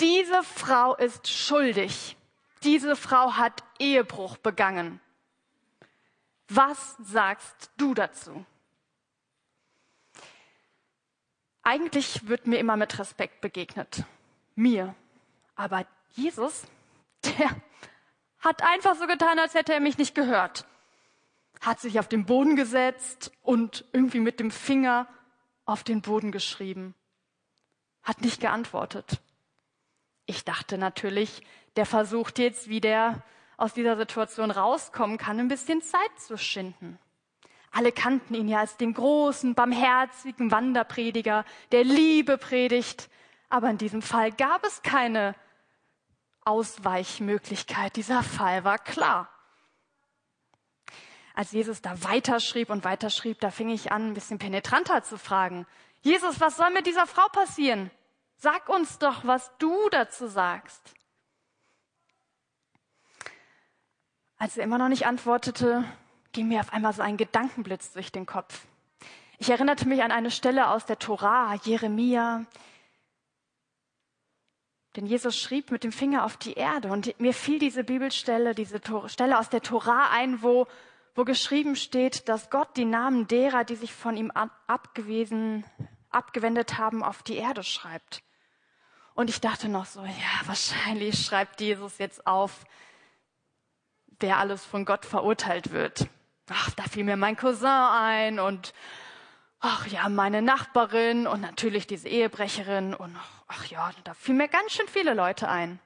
diese 0.00 0.42
Frau 0.42 0.94
ist 0.96 1.28
schuldig. 1.28 2.16
Diese 2.62 2.96
Frau 2.96 3.36
hat 3.36 3.62
Ehebruch 3.78 4.36
begangen. 4.38 5.00
Was 6.48 6.96
sagst 6.98 7.70
du 7.76 7.94
dazu? 7.94 8.44
Eigentlich 11.62 12.26
wird 12.26 12.46
mir 12.46 12.58
immer 12.58 12.76
mit 12.76 12.98
Respekt 12.98 13.42
begegnet. 13.42 14.04
Mir. 14.54 14.94
Aber 15.54 15.86
Jesus, 16.12 16.64
der 17.24 17.50
hat 18.38 18.62
einfach 18.62 18.96
so 18.96 19.06
getan, 19.06 19.38
als 19.38 19.54
hätte 19.54 19.74
er 19.74 19.80
mich 19.80 19.98
nicht 19.98 20.14
gehört. 20.14 20.66
Hat 21.60 21.80
sich 21.80 21.98
auf 21.98 22.08
den 22.08 22.24
Boden 22.24 22.56
gesetzt 22.56 23.32
und 23.42 23.84
irgendwie 23.92 24.20
mit 24.20 24.40
dem 24.40 24.50
Finger 24.50 25.06
auf 25.66 25.84
den 25.84 26.00
Boden 26.00 26.32
geschrieben. 26.32 26.94
Hat 28.02 28.22
nicht 28.22 28.40
geantwortet. 28.40 29.20
Ich 30.24 30.44
dachte 30.44 30.78
natürlich, 30.78 31.42
der 31.76 31.84
versucht 31.84 32.38
jetzt, 32.38 32.68
wie 32.68 32.80
der 32.80 33.22
aus 33.58 33.74
dieser 33.74 33.96
Situation 33.96 34.50
rauskommen 34.50 35.18
kann, 35.18 35.38
ein 35.38 35.48
bisschen 35.48 35.82
Zeit 35.82 36.18
zu 36.18 36.38
schinden. 36.38 36.98
Alle 37.70 37.92
kannten 37.92 38.34
ihn 38.34 38.48
ja 38.48 38.60
als 38.60 38.78
den 38.78 38.94
großen, 38.94 39.54
barmherzigen 39.54 40.50
Wanderprediger, 40.50 41.44
der 41.72 41.84
Liebe 41.84 42.38
predigt. 42.38 43.10
Aber 43.50 43.68
in 43.68 43.76
diesem 43.76 44.00
Fall 44.00 44.32
gab 44.32 44.64
es 44.64 44.82
keine 44.82 45.34
Ausweichmöglichkeit. 46.44 47.96
Dieser 47.96 48.22
Fall 48.22 48.64
war 48.64 48.78
klar. 48.78 49.28
Als 51.34 51.52
Jesus 51.52 51.82
da 51.82 52.02
weiterschrieb 52.04 52.70
und 52.70 52.84
weiterschrieb, 52.84 53.40
da 53.40 53.50
fing 53.50 53.68
ich 53.68 53.92
an, 53.92 54.08
ein 54.08 54.14
bisschen 54.14 54.38
penetranter 54.38 55.02
zu 55.02 55.18
fragen. 55.18 55.66
Jesus, 56.00 56.40
was 56.40 56.56
soll 56.56 56.70
mit 56.70 56.86
dieser 56.86 57.06
Frau 57.06 57.26
passieren? 57.28 57.90
Sag 58.36 58.68
uns 58.68 58.98
doch, 58.98 59.24
was 59.24 59.50
du 59.58 59.88
dazu 59.90 60.26
sagst. 60.28 60.94
Als 64.40 64.56
er 64.56 64.62
immer 64.62 64.78
noch 64.78 64.88
nicht 64.88 65.04
antwortete, 65.04 65.84
ging 66.30 66.46
mir 66.46 66.60
auf 66.60 66.72
einmal 66.72 66.92
so 66.92 67.02
ein 67.02 67.16
Gedankenblitz 67.16 67.92
durch 67.92 68.12
den 68.12 68.24
Kopf. 68.24 68.66
Ich 69.38 69.50
erinnerte 69.50 69.88
mich 69.88 70.02
an 70.04 70.12
eine 70.12 70.30
Stelle 70.30 70.68
aus 70.70 70.86
der 70.86 71.00
Tora, 71.00 71.54
Jeremia. 71.64 72.44
Denn 74.94 75.06
Jesus 75.06 75.36
schrieb 75.36 75.72
mit 75.72 75.82
dem 75.82 75.90
Finger 75.90 76.24
auf 76.24 76.36
die 76.36 76.52
Erde 76.52 76.92
und 76.92 77.18
mir 77.18 77.34
fiel 77.34 77.58
diese 77.58 77.82
Bibelstelle, 77.82 78.54
diese 78.54 78.80
Stelle 79.06 79.40
aus 79.40 79.48
der 79.48 79.60
Tora 79.60 80.10
ein, 80.12 80.40
wo, 80.40 80.68
wo 81.16 81.24
geschrieben 81.24 81.74
steht, 81.74 82.28
dass 82.28 82.48
Gott 82.48 82.76
die 82.76 82.84
Namen 82.84 83.26
derer, 83.26 83.64
die 83.64 83.76
sich 83.76 83.92
von 83.92 84.16
ihm 84.16 84.30
abgewiesen, 84.30 85.64
abgewendet 86.10 86.78
haben, 86.78 87.02
auf 87.02 87.24
die 87.24 87.36
Erde 87.36 87.64
schreibt. 87.64 88.22
Und 89.14 89.30
ich 89.30 89.40
dachte 89.40 89.68
noch 89.68 89.86
so, 89.86 90.00
ja, 90.04 90.46
wahrscheinlich 90.46 91.24
schreibt 91.24 91.60
Jesus 91.60 91.98
jetzt 91.98 92.24
auf, 92.24 92.64
wer 94.20 94.38
alles 94.38 94.64
von 94.64 94.84
Gott 94.84 95.04
verurteilt 95.04 95.72
wird. 95.72 96.08
Ach, 96.50 96.70
da 96.70 96.84
fiel 96.84 97.04
mir 97.04 97.16
mein 97.16 97.36
Cousin 97.36 97.66
ein 97.68 98.38
und 98.40 98.72
ach 99.60 99.86
ja, 99.86 100.08
meine 100.08 100.42
Nachbarin 100.42 101.26
und 101.26 101.40
natürlich 101.40 101.86
diese 101.86 102.08
Ehebrecherin 102.08 102.94
und 102.94 103.16
ach 103.48 103.66
ja, 103.66 103.90
da 104.04 104.14
fiel 104.14 104.34
mir 104.34 104.48
ganz 104.48 104.72
schön 104.72 104.88
viele 104.88 105.14
Leute 105.14 105.48
ein. 105.48 105.78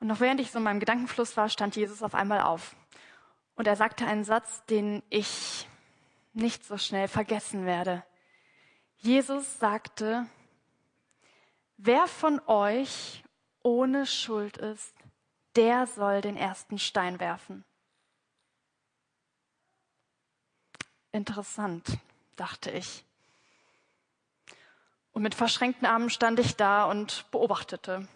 Und 0.00 0.08
noch 0.08 0.20
während 0.20 0.40
ich 0.40 0.50
so 0.50 0.58
in 0.58 0.64
meinem 0.64 0.80
Gedankenfluss 0.80 1.36
war, 1.36 1.48
stand 1.48 1.76
Jesus 1.76 2.02
auf 2.02 2.14
einmal 2.14 2.40
auf. 2.42 2.76
Und 3.54 3.66
er 3.66 3.76
sagte 3.76 4.06
einen 4.06 4.24
Satz, 4.24 4.64
den 4.66 5.02
ich 5.08 5.66
nicht 6.34 6.64
so 6.66 6.76
schnell 6.76 7.08
vergessen 7.08 7.64
werde. 7.64 8.04
Jesus 8.98 9.58
sagte, 9.58 10.26
wer 11.78 12.06
von 12.06 12.40
euch 12.46 13.24
ohne 13.62 14.04
Schuld 14.06 14.58
ist, 14.58 14.95
der 15.56 15.86
soll 15.86 16.20
den 16.20 16.36
ersten 16.36 16.78
Stein 16.78 17.18
werfen. 17.20 17.64
Interessant, 21.12 21.98
dachte 22.36 22.70
ich. 22.70 23.04
Und 25.12 25.22
mit 25.22 25.34
verschränkten 25.34 25.86
Armen 25.86 26.10
stand 26.10 26.38
ich 26.38 26.56
da 26.56 26.84
und 26.84 27.24
beobachtete. 27.30 28.06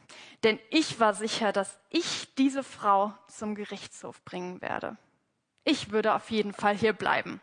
Denn 0.43 0.59
ich 0.69 1.01
war 1.01 1.15
sicher, 1.15 1.51
dass 1.51 1.79
ich 1.89 2.35
diese 2.35 2.63
Frau 2.63 3.15
zum 3.27 3.55
Gerichtshof 3.55 4.23
bringen 4.25 4.61
werde. 4.61 4.99
Ich 5.65 5.93
würde 5.93 6.15
auf 6.15 6.31
jeden 6.31 6.53
Fall 6.53 6.77
hier 6.77 6.93
bleiben. 6.93 7.41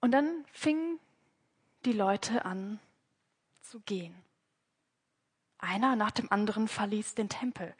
Und 0.00 0.12
dann 0.12 0.44
fingen 0.52 1.00
die 1.84 1.92
Leute 1.92 2.44
an 2.44 2.78
zu 3.60 3.80
gehen. 3.80 4.14
Einer 5.62 5.94
nach 5.94 6.10
dem 6.10 6.30
anderen 6.30 6.66
verließ 6.66 7.14
den 7.14 7.28
Tempel. 7.28 7.72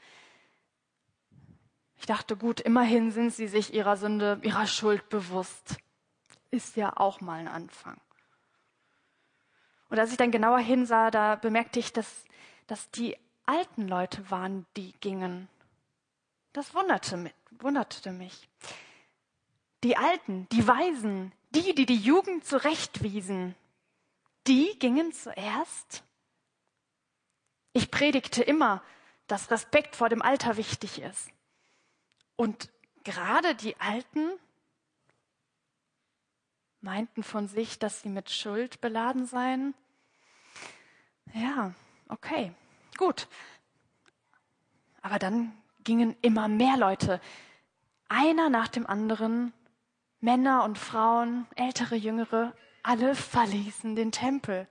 Ich 1.96 2.06
dachte, 2.06 2.36
gut, 2.36 2.60
immerhin 2.60 3.10
sind 3.10 3.34
sie 3.34 3.48
sich 3.48 3.74
ihrer 3.74 3.96
Sünde, 3.96 4.40
ihrer 4.42 4.68
Schuld 4.68 5.08
bewusst. 5.08 5.78
Ist 6.52 6.76
ja 6.76 6.96
auch 6.96 7.20
mal 7.20 7.40
ein 7.40 7.48
Anfang. 7.48 8.00
Und 9.88 9.98
als 9.98 10.12
ich 10.12 10.16
dann 10.16 10.30
genauer 10.30 10.60
hinsah, 10.60 11.10
da 11.10 11.34
bemerkte 11.34 11.80
ich, 11.80 11.92
dass, 11.92 12.24
dass 12.68 12.88
die 12.92 13.16
alten 13.46 13.88
Leute 13.88 14.30
waren, 14.30 14.64
die 14.76 14.92
gingen. 15.00 15.48
Das 16.52 16.74
wunderte, 16.74 17.32
wunderte 17.50 18.12
mich. 18.12 18.48
Die 19.82 19.96
Alten, 19.96 20.48
die 20.52 20.66
Weisen, 20.68 21.32
die, 21.50 21.74
die 21.74 21.86
die 21.86 21.98
Jugend 21.98 22.44
zurechtwiesen, 22.44 23.56
die 24.46 24.78
gingen 24.78 25.12
zuerst 25.12 26.04
ich 27.72 27.90
predigte 27.90 28.42
immer, 28.42 28.82
dass 29.26 29.50
Respekt 29.50 29.96
vor 29.96 30.08
dem 30.08 30.22
Alter 30.22 30.56
wichtig 30.56 31.00
ist. 31.00 31.30
Und 32.36 32.70
gerade 33.04 33.54
die 33.54 33.78
Alten 33.80 34.32
meinten 36.80 37.22
von 37.22 37.48
sich, 37.48 37.78
dass 37.78 38.02
sie 38.02 38.08
mit 38.08 38.30
Schuld 38.30 38.80
beladen 38.80 39.26
seien. 39.26 39.74
Ja, 41.32 41.72
okay, 42.08 42.52
gut. 42.98 43.28
Aber 45.00 45.18
dann 45.18 45.52
gingen 45.84 46.16
immer 46.20 46.48
mehr 46.48 46.76
Leute, 46.76 47.20
einer 48.08 48.50
nach 48.50 48.68
dem 48.68 48.86
anderen, 48.86 49.52
Männer 50.20 50.64
und 50.64 50.78
Frauen, 50.78 51.46
ältere, 51.56 51.96
jüngere, 51.96 52.54
alle 52.82 53.14
verließen 53.14 53.96
den 53.96 54.12
Tempel, 54.12 54.68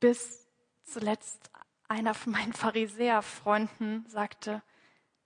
bis 0.00 0.41
zuletzt 0.84 1.50
einer 1.88 2.14
von 2.14 2.32
meinen 2.32 2.52
Pharisäerfreunden 2.52 4.06
sagte, 4.08 4.62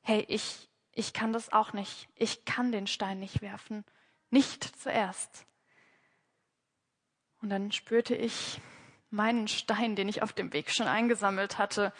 hey, 0.02 0.25
ich, 0.28 0.68
ich 0.92 1.12
kann 1.12 1.32
das 1.32 1.52
auch 1.52 1.72
nicht. 1.72 2.08
Ich 2.14 2.44
kann 2.44 2.72
den 2.72 2.86
Stein 2.86 3.20
nicht 3.20 3.42
werfen. 3.42 3.84
Nicht 4.30 4.64
zuerst. 4.80 5.46
Und 7.40 7.50
dann 7.50 7.70
spürte 7.70 8.14
ich 8.16 8.60
meinen 9.10 9.46
Stein, 9.46 9.94
den 9.94 10.08
ich 10.08 10.22
auf 10.22 10.32
dem 10.32 10.52
Weg 10.52 10.70
schon 10.70 10.88
eingesammelt 10.88 11.58
hatte, 11.58 11.92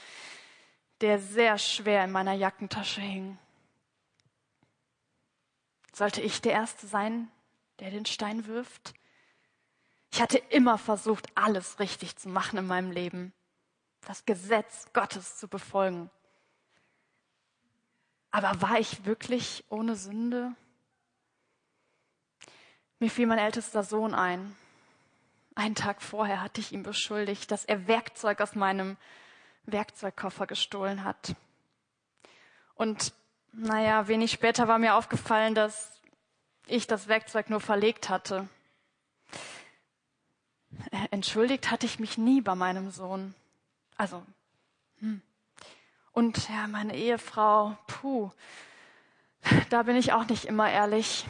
der 1.01 1.19
sehr 1.19 1.59
schwer 1.59 2.05
in 2.05 2.11
meiner 2.11 2.33
Jackentasche 2.33 3.01
hing. 3.01 3.39
Sollte 5.93 6.21
ich 6.21 6.41
der 6.41 6.53
Erste 6.53 6.87
sein, 6.87 7.31
der 7.79 7.91
den 7.91 8.07
Stein 8.07 8.47
wirft? 8.47 8.95
Ich 10.13 10.21
hatte 10.21 10.39
immer 10.39 10.79
versucht, 10.79 11.27
alles 11.37 11.79
richtig 11.79 12.17
zu 12.17 12.29
machen 12.29 12.59
in 12.59 12.67
meinem 12.67 12.91
Leben 12.91 13.33
das 14.07 14.25
Gesetz 14.25 14.87
Gottes 14.93 15.37
zu 15.37 15.49
befolgen. 15.49 16.11
Aber 18.31 18.63
war 18.63 18.79
ich 18.79 19.05
wirklich 19.05 19.65
ohne 19.69 19.97
Sünde? 19.97 20.55
Mir 22.99 23.11
fiel 23.11 23.27
mein 23.27 23.39
ältester 23.39 23.83
Sohn 23.83 24.15
ein. 24.15 24.57
Einen 25.55 25.75
Tag 25.75 26.03
vorher 26.03 26.41
hatte 26.41 26.61
ich 26.61 26.73
ihn 26.73 26.83
beschuldigt, 26.83 27.51
dass 27.51 27.65
er 27.65 27.89
Werkzeug 27.89 28.41
aus 28.41 28.55
meinem 28.55 28.97
Werkzeugkoffer 29.65 30.47
gestohlen 30.47 31.03
hat. 31.03 31.35
Und 32.75 33.13
naja, 33.53 34.07
wenig 34.07 34.31
später 34.31 34.69
war 34.69 34.79
mir 34.79 34.95
aufgefallen, 34.95 35.55
dass 35.55 36.01
ich 36.67 36.87
das 36.87 37.09
Werkzeug 37.09 37.51
nur 37.51 37.61
verlegt 37.61 38.09
hatte. 38.09 38.49
Äh, 40.93 41.09
entschuldigt 41.11 41.71
hatte 41.71 41.87
ich 41.87 41.99
mich 41.99 42.19
nie 42.19 42.41
bei 42.41 42.55
meinem 42.55 42.91
Sohn. 42.91 43.35
Also, 43.97 44.25
hm. 44.99 45.23
und 46.13 46.49
ja, 46.49 46.67
meine 46.67 46.95
Ehefrau, 46.95 47.77
puh, 47.87 48.31
da 49.71 49.83
bin 49.85 49.97
ich 49.97 50.13
auch 50.13 50.27
nicht 50.27 50.45
immer 50.45 50.71
ehrlich. 50.71 51.27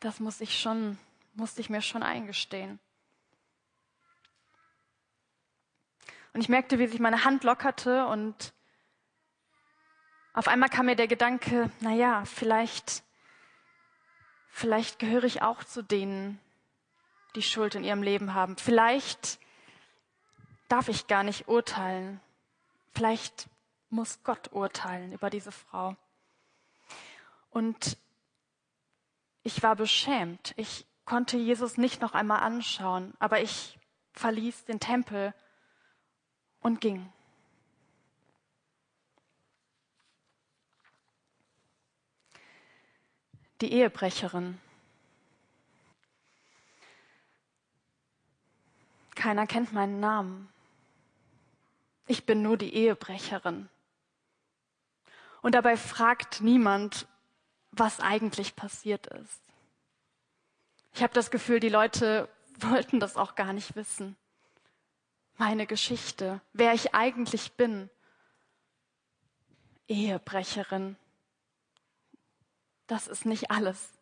Das 0.00 0.20
muss 0.20 0.40
ich 0.40 0.60
schon, 0.60 0.98
musste 1.34 1.60
ich 1.60 1.70
mir 1.70 1.82
schon 1.82 2.02
eingestehen. 2.02 2.78
Und 6.32 6.40
ich 6.40 6.48
merkte, 6.48 6.78
wie 6.78 6.86
sich 6.86 7.00
meine 7.00 7.24
Hand 7.24 7.44
lockerte 7.44 8.06
und 8.06 8.54
auf 10.34 10.48
einmal 10.48 10.70
kam 10.70 10.86
mir 10.86 10.96
der 10.96 11.08
Gedanke, 11.08 11.70
na 11.80 11.92
ja, 11.92 12.24
vielleicht, 12.24 13.02
vielleicht 14.48 14.98
gehöre 14.98 15.24
ich 15.24 15.42
auch 15.42 15.62
zu 15.62 15.82
denen, 15.82 16.40
die 17.34 17.42
Schuld 17.42 17.74
in 17.74 17.84
ihrem 17.84 18.02
Leben 18.02 18.32
haben. 18.32 18.56
Vielleicht 18.56 19.38
darf 20.72 20.88
ich 20.88 21.06
gar 21.06 21.22
nicht 21.22 21.48
urteilen. 21.48 22.18
Vielleicht 22.92 23.46
muss 23.90 24.22
Gott 24.24 24.52
urteilen 24.52 25.12
über 25.12 25.28
diese 25.28 25.52
Frau. 25.52 25.96
Und 27.50 27.98
ich 29.42 29.62
war 29.62 29.76
beschämt. 29.76 30.54
Ich 30.56 30.86
konnte 31.04 31.36
Jesus 31.36 31.76
nicht 31.76 32.00
noch 32.00 32.14
einmal 32.14 32.40
anschauen, 32.40 33.12
aber 33.18 33.42
ich 33.42 33.78
verließ 34.14 34.64
den 34.64 34.80
Tempel 34.80 35.34
und 36.60 36.80
ging. 36.80 37.12
Die 43.60 43.74
Ehebrecherin. 43.74 44.58
Keiner 49.14 49.46
kennt 49.46 49.74
meinen 49.74 50.00
Namen. 50.00 50.51
Ich 52.06 52.26
bin 52.26 52.42
nur 52.42 52.56
die 52.56 52.74
Ehebrecherin. 52.74 53.68
Und 55.40 55.54
dabei 55.54 55.76
fragt 55.76 56.40
niemand, 56.40 57.06
was 57.70 58.00
eigentlich 58.00 58.54
passiert 58.54 59.06
ist. 59.08 59.40
Ich 60.94 61.02
habe 61.02 61.14
das 61.14 61.30
Gefühl, 61.30 61.58
die 61.58 61.68
Leute 61.68 62.28
wollten 62.58 63.00
das 63.00 63.16
auch 63.16 63.34
gar 63.34 63.52
nicht 63.52 63.76
wissen. 63.76 64.16
Meine 65.38 65.66
Geschichte, 65.66 66.40
wer 66.52 66.74
ich 66.74 66.94
eigentlich 66.94 67.52
bin. 67.52 67.90
Ehebrecherin. 69.88 70.96
Das 72.86 73.08
ist 73.08 73.24
nicht 73.24 73.50
alles. 73.50 73.92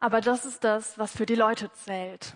Aber 0.00 0.20
das 0.20 0.44
ist 0.44 0.64
das, 0.64 0.98
was 0.98 1.12
für 1.12 1.26
die 1.26 1.34
Leute 1.34 1.72
zählt. 1.72 2.34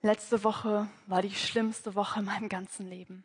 Letzte 0.00 0.44
Woche 0.44 0.88
war 1.08 1.22
die 1.22 1.34
schlimmste 1.34 1.96
Woche 1.96 2.20
in 2.20 2.26
meinem 2.26 2.48
ganzen 2.48 2.88
Leben. 2.88 3.24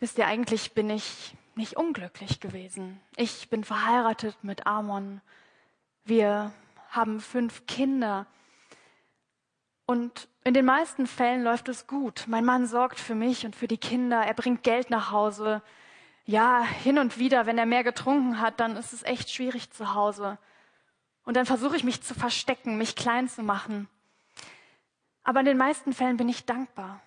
Wisst 0.00 0.18
ihr, 0.18 0.26
eigentlich 0.26 0.72
bin 0.72 0.90
ich 0.90 1.36
nicht 1.54 1.76
unglücklich 1.76 2.40
gewesen. 2.40 3.00
Ich 3.16 3.48
bin 3.48 3.62
verheiratet 3.62 4.36
mit 4.42 4.66
Amon. 4.66 5.20
Wir 6.04 6.52
haben 6.90 7.20
fünf 7.20 7.66
Kinder. 7.66 8.26
Und 9.86 10.28
in 10.42 10.54
den 10.54 10.64
meisten 10.64 11.06
Fällen 11.06 11.44
läuft 11.44 11.68
es 11.68 11.86
gut. 11.86 12.24
Mein 12.26 12.44
Mann 12.44 12.66
sorgt 12.66 12.98
für 12.98 13.14
mich 13.14 13.46
und 13.46 13.54
für 13.54 13.68
die 13.68 13.78
Kinder. 13.78 14.22
Er 14.22 14.34
bringt 14.34 14.64
Geld 14.64 14.90
nach 14.90 15.12
Hause. 15.12 15.62
Ja, 16.24 16.62
hin 16.64 16.98
und 16.98 17.18
wieder, 17.18 17.46
wenn 17.46 17.58
er 17.58 17.66
mehr 17.66 17.84
getrunken 17.84 18.40
hat, 18.40 18.58
dann 18.58 18.76
ist 18.76 18.92
es 18.92 19.04
echt 19.04 19.30
schwierig 19.30 19.70
zu 19.70 19.94
Hause. 19.94 20.38
Und 21.24 21.36
dann 21.36 21.46
versuche 21.46 21.76
ich 21.76 21.84
mich 21.84 22.02
zu 22.02 22.14
verstecken, 22.14 22.78
mich 22.78 22.96
klein 22.96 23.28
zu 23.28 23.44
machen. 23.44 23.88
Aber 25.24 25.40
in 25.40 25.46
den 25.46 25.58
meisten 25.58 25.92
Fällen 25.92 26.16
bin 26.16 26.28
ich 26.28 26.44
dankbar. 26.44 27.00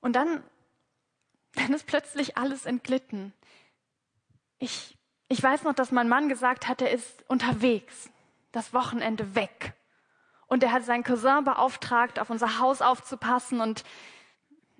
Und 0.00 0.14
dann, 0.16 0.42
dann 1.54 1.72
ist 1.72 1.86
plötzlich 1.86 2.36
alles 2.36 2.66
entglitten. 2.66 3.32
Ich, 4.58 4.98
ich 5.28 5.42
weiß 5.42 5.62
noch, 5.62 5.74
dass 5.74 5.92
mein 5.92 6.08
Mann 6.08 6.28
gesagt 6.28 6.68
hat, 6.68 6.82
er 6.82 6.90
ist 6.90 7.24
unterwegs, 7.28 8.10
das 8.52 8.74
Wochenende 8.74 9.34
weg. 9.34 9.74
Und 10.46 10.62
er 10.62 10.72
hat 10.72 10.84
seinen 10.84 11.04
Cousin 11.04 11.44
beauftragt, 11.44 12.18
auf 12.18 12.30
unser 12.30 12.58
Haus 12.58 12.82
aufzupassen 12.82 13.60
und 13.60 13.84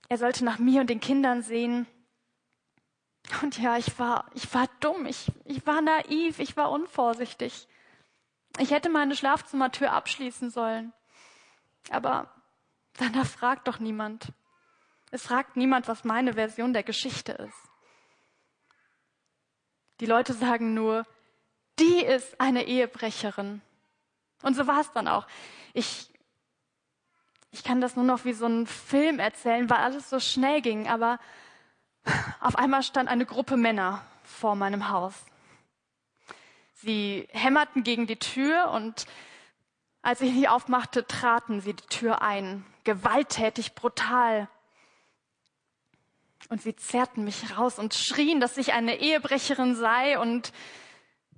er 0.08 0.18
sollte 0.18 0.44
nach 0.44 0.58
mir 0.58 0.80
und 0.80 0.90
den 0.90 1.00
Kindern 1.00 1.42
sehen. 1.42 1.86
Und 3.42 3.58
ja, 3.58 3.78
ich 3.78 3.98
war, 3.98 4.30
ich 4.34 4.52
war 4.54 4.68
dumm, 4.80 5.06
ich, 5.06 5.32
ich 5.44 5.66
war 5.66 5.80
naiv, 5.80 6.38
ich 6.38 6.56
war 6.56 6.70
unvorsichtig. 6.70 7.66
Ich 8.58 8.70
hätte 8.70 8.88
meine 8.88 9.16
Schlafzimmertür 9.16 9.92
abschließen 9.92 10.50
sollen. 10.50 10.92
Aber 11.90 12.30
danach 12.94 13.26
fragt 13.26 13.68
doch 13.68 13.78
niemand. 13.78 14.32
Es 15.10 15.24
fragt 15.24 15.56
niemand, 15.56 15.88
was 15.88 16.04
meine 16.04 16.34
Version 16.34 16.72
der 16.72 16.82
Geschichte 16.82 17.32
ist. 17.32 17.70
Die 20.00 20.06
Leute 20.06 20.32
sagen 20.32 20.74
nur, 20.74 21.06
die 21.78 22.04
ist 22.04 22.40
eine 22.40 22.64
Ehebrecherin. 22.64 23.60
Und 24.42 24.54
so 24.54 24.66
war 24.66 24.80
es 24.80 24.92
dann 24.92 25.08
auch. 25.08 25.26
Ich, 25.72 26.12
ich 27.50 27.64
kann 27.64 27.80
das 27.80 27.96
nur 27.96 28.04
noch 28.04 28.24
wie 28.24 28.32
so 28.32 28.46
einen 28.46 28.66
Film 28.66 29.18
erzählen, 29.18 29.68
weil 29.70 29.78
alles 29.78 30.10
so 30.10 30.20
schnell 30.20 30.60
ging. 30.60 30.88
Aber 30.88 31.18
auf 32.40 32.56
einmal 32.56 32.82
stand 32.82 33.08
eine 33.08 33.26
Gruppe 33.26 33.56
Männer 33.56 34.04
vor 34.22 34.54
meinem 34.56 34.88
Haus. 34.88 35.14
Sie 36.84 37.26
hämmerten 37.30 37.82
gegen 37.82 38.06
die 38.06 38.18
Tür 38.18 38.70
und 38.70 39.06
als 40.02 40.20
ich 40.20 40.34
sie 40.34 40.48
aufmachte, 40.48 41.06
traten 41.06 41.62
sie 41.62 41.72
die 41.72 41.86
Tür 41.86 42.20
ein. 42.20 42.66
Gewalttätig, 42.84 43.74
brutal. 43.74 44.48
Und 46.50 46.60
sie 46.60 46.76
zerrten 46.76 47.24
mich 47.24 47.56
raus 47.56 47.78
und 47.78 47.94
schrien, 47.94 48.38
dass 48.38 48.58
ich 48.58 48.74
eine 48.74 48.98
Ehebrecherin 48.98 49.74
sei 49.74 50.18
und 50.18 50.52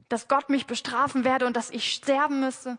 dass 0.09 0.27
Gott 0.27 0.51
mich 0.51 0.67
bestrafen 0.67 1.23
werde 1.23 1.47
und 1.47 1.55
dass 1.55 1.71
ich 1.71 1.93
sterben 1.93 2.41
müsse. 2.41 2.77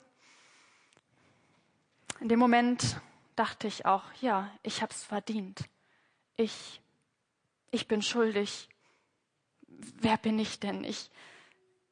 In 2.20 2.28
dem 2.28 2.40
Moment 2.40 3.00
dachte 3.38 3.68
ich 3.68 3.86
auch, 3.86 4.04
ja, 4.20 4.52
ich 4.62 4.82
hab's 4.82 5.06
verdient. 5.06 5.62
Ich, 6.36 6.82
ich 7.72 7.88
bin 7.88 8.02
schuldig. 8.02 8.68
Wer 9.68 10.18
bin 10.18 10.38
ich 10.38 10.60
denn? 10.60 10.84
Ich, 10.84 11.10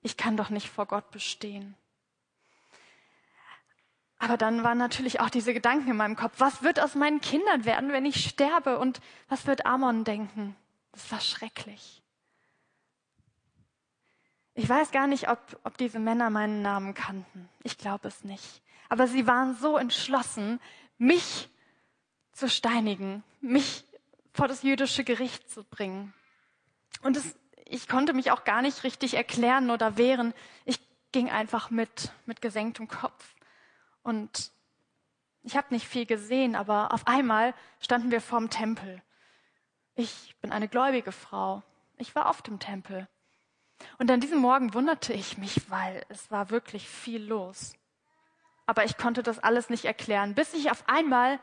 ich 0.06 0.18
kann 0.18 0.38
doch 0.38 0.52
nicht 0.52 0.70
vor 0.70 0.86
Gott 0.86 1.10
bestehen. 1.10 1.76
Aber 4.20 4.38
dann 4.38 4.63
waren 4.63 4.78
natürlich 4.78 5.20
auch 5.20 5.32
diese 5.32 5.52
Gedanken 5.52 5.89
in 5.89 5.98
meinem 5.98 6.15
Kopf. 6.15 6.34
Was 6.38 6.62
wird 6.62 6.80
aus 6.80 6.94
meinen 6.94 7.22
Kindern 7.22 7.65
werden, 7.65 7.91
wenn 7.91 8.06
ich 8.06 8.24
sterbe? 8.24 8.78
Und 8.78 9.02
was 9.30 9.48
wird 9.48 9.65
Amon 9.65 10.04
denken? 10.04 10.56
Das 10.91 11.12
war 11.12 11.20
schrecklich. 11.20 12.04
Ich 14.54 14.70
weiß 14.70 14.91
gar 14.91 15.08
nicht, 15.08 15.28
ob, 15.28 15.39
ob 15.63 15.76
diese 15.78 15.98
Männer 15.98 16.30
meinen 16.30 16.62
Namen 16.62 16.94
kannten. 16.94 17.50
Ich 17.63 17.80
glaube 17.80 18.08
es 18.08 18.24
nicht. 18.24 18.62
Aber 18.89 19.08
sie 19.08 19.26
waren 19.26 19.56
so 19.56 19.76
entschlossen, 19.76 20.62
mich 21.00 21.50
zu 22.32 22.48
steinigen, 22.48 23.24
mich 23.41 23.84
vor 24.34 24.48
das 24.48 24.62
jüdische 24.62 25.04
Gericht 25.04 25.50
zu 25.50 25.63
bringen. 25.63 26.13
Und 27.02 27.18
es, 27.18 27.36
ich 27.65 27.88
konnte 27.88 28.13
mich 28.13 28.32
auch 28.32 28.43
gar 28.43 28.62
nicht 28.62 28.84
richtig 28.84 29.15
erklären 29.15 29.71
oder 29.71 29.97
wehren. 29.97 30.34
Ich 30.65 30.80
ging 31.12 31.30
einfach 31.30 31.69
mit, 31.69 32.12
mit 32.25 32.41
gesenktem 32.41 32.88
Kopf. 32.88 33.36
Und 34.04 34.51
ich 35.43 35.58
habe 35.58 35.73
nicht 35.73 35.88
viel 35.88 36.06
gesehen, 36.06 36.56
aber 36.56 36.93
auf 36.93 37.08
einmal 37.08 37.54
standen 37.80 38.12
wir 38.12 38.21
vorm 38.21 38.49
Tempel. 38.49 39.01
Ich 39.95 40.36
bin 40.41 40.51
eine 40.51 40.67
gläubige 40.67 41.12
Frau. 41.12 41.63
Ich 41.97 42.15
war 42.15 42.30
oft 42.30 42.47
im 42.47 42.60
Tempel. 42.60 43.08
Und 43.97 44.12
an 44.12 44.19
diesem 44.19 44.39
Morgen 44.39 44.73
wunderte 44.73 45.13
ich 45.13 45.38
mich, 45.38 45.69
weil 45.69 46.04
es 46.10 46.30
war 46.32 46.49
wirklich 46.49 46.88
viel 46.88 47.23
los. 47.23 47.75
Aber 48.65 48.84
ich 48.84 48.97
konnte 48.97 49.23
das 49.23 49.39
alles 49.39 49.69
nicht 49.69 49.86
erklären, 49.86 50.34
bis 50.34 50.54
ich 50.54 50.71
auf 50.71 50.84
einmal 50.88 51.39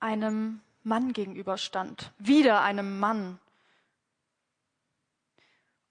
einem 0.00 0.60
Mann 0.82 1.12
gegenüberstand. 1.12 2.12
Wieder 2.18 2.62
einem 2.62 2.98
Mann. 2.98 3.38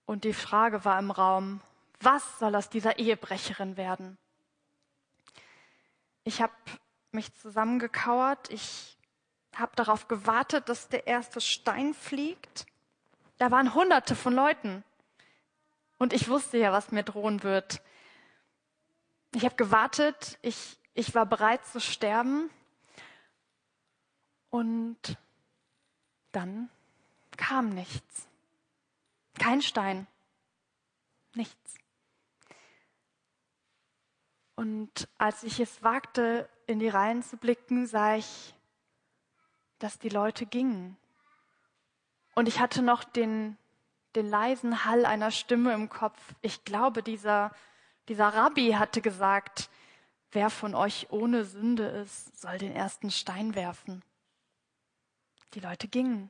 Und 0.05 0.23
die 0.23 0.33
Frage 0.33 0.85
war 0.85 0.99
im 0.99 1.11
Raum, 1.11 1.61
was 1.99 2.39
soll 2.39 2.55
aus 2.55 2.69
dieser 2.69 2.99
Ehebrecherin 2.99 3.77
werden? 3.77 4.17
Ich 6.23 6.41
habe 6.41 6.53
mich 7.11 7.33
zusammengekauert. 7.35 8.49
Ich 8.51 8.97
habe 9.55 9.75
darauf 9.75 10.07
gewartet, 10.07 10.69
dass 10.69 10.89
der 10.89 11.07
erste 11.07 11.41
Stein 11.41 11.93
fliegt. 11.93 12.65
Da 13.37 13.51
waren 13.51 13.73
hunderte 13.73 14.15
von 14.15 14.33
Leuten. 14.33 14.83
Und 15.97 16.13
ich 16.13 16.27
wusste 16.27 16.57
ja, 16.57 16.71
was 16.71 16.91
mir 16.91 17.03
drohen 17.03 17.43
wird. 17.43 17.81
Ich 19.33 19.45
habe 19.45 19.55
gewartet. 19.55 20.37
Ich, 20.41 20.77
ich 20.93 21.15
war 21.15 21.25
bereit 21.25 21.65
zu 21.65 21.79
sterben. 21.79 22.49
Und 24.49 25.17
dann 26.31 26.69
kam 27.37 27.69
nichts. 27.69 28.27
Kein 29.39 29.61
Stein. 29.61 30.07
Nichts. 31.33 31.75
Und 34.55 35.09
als 35.17 35.43
ich 35.43 35.59
es 35.59 35.83
wagte, 35.83 36.49
in 36.65 36.79
die 36.79 36.87
Reihen 36.87 37.21
zu 37.21 37.37
blicken, 37.37 37.87
sah 37.87 38.15
ich, 38.15 38.53
dass 39.79 39.99
die 39.99 40.09
Leute 40.09 40.45
gingen. 40.45 40.97
Und 42.35 42.47
ich 42.47 42.59
hatte 42.59 42.81
noch 42.81 43.03
den, 43.03 43.57
den 44.15 44.29
leisen 44.29 44.85
Hall 44.85 45.05
einer 45.05 45.31
Stimme 45.31 45.73
im 45.73 45.89
Kopf. 45.89 46.19
Ich 46.41 46.63
glaube, 46.63 47.03
dieser, 47.03 47.53
dieser 48.07 48.29
Rabbi 48.29 48.71
hatte 48.71 49.01
gesagt, 49.01 49.69
wer 50.31 50.49
von 50.49 50.73
euch 50.73 51.07
ohne 51.11 51.45
Sünde 51.45 51.85
ist, 51.85 52.39
soll 52.39 52.57
den 52.57 52.73
ersten 52.73 53.11
Stein 53.11 53.55
werfen. 53.55 54.03
Die 55.53 55.59
Leute 55.59 55.87
gingen. 55.87 56.29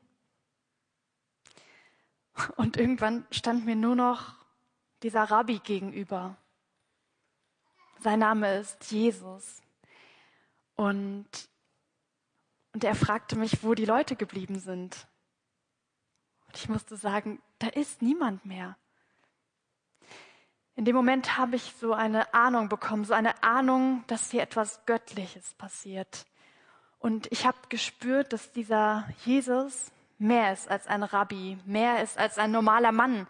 Und 2.56 2.78
irgendwann 2.78 3.26
stand 3.32 3.66
mir 3.66 3.76
nur 3.76 3.96
noch 3.96 4.36
dieser 5.04 5.24
Rabbi 5.24 5.60
gegenüber. 5.60 6.36
Sein 8.00 8.20
Name 8.20 8.58
ist 8.58 8.92
Jesus. 8.92 9.62
Und, 10.76 11.28
und 12.74 12.84
er 12.84 12.96
fragte 12.96 13.38
mich, 13.38 13.64
wo 13.64 13.74
die 13.74 13.86
Leute 13.86 14.16
geblieben 14.16 14.60
sind. 14.60 15.08
Und 16.48 16.58
ich 16.58 16.70
musste 16.70 16.98
sagen, 16.98 17.42
da 17.60 17.68
ist 17.68 18.02
niemand 18.02 18.46
mehr. 18.46 18.78
In 20.76 20.84
dem 20.84 20.96
Moment 20.96 21.38
habe 21.38 21.56
ich 21.56 21.74
so 21.80 21.94
eine 21.94 22.34
Ahnung 22.34 22.68
bekommen, 22.68 23.06
so 23.06 23.14
eine 23.14 23.42
Ahnung, 23.44 24.04
dass 24.08 24.32
hier 24.32 24.42
etwas 24.42 24.86
Göttliches 24.86 25.54
passiert. 25.54 26.26
Und 27.00 27.32
ich 27.32 27.46
habe 27.46 27.58
gespürt, 27.70 28.34
dass 28.34 28.52
dieser 28.52 29.08
Jesus 29.24 29.92
mehr 30.18 30.54
ist 30.54 30.70
als 30.70 30.88
ein 30.88 31.04
Rabbi, 31.04 31.58
mehr 31.66 32.02
ist 32.02 32.18
als 32.18 32.38
ein 32.38 32.52
normaler 32.52 32.92
Mann. 32.92 33.28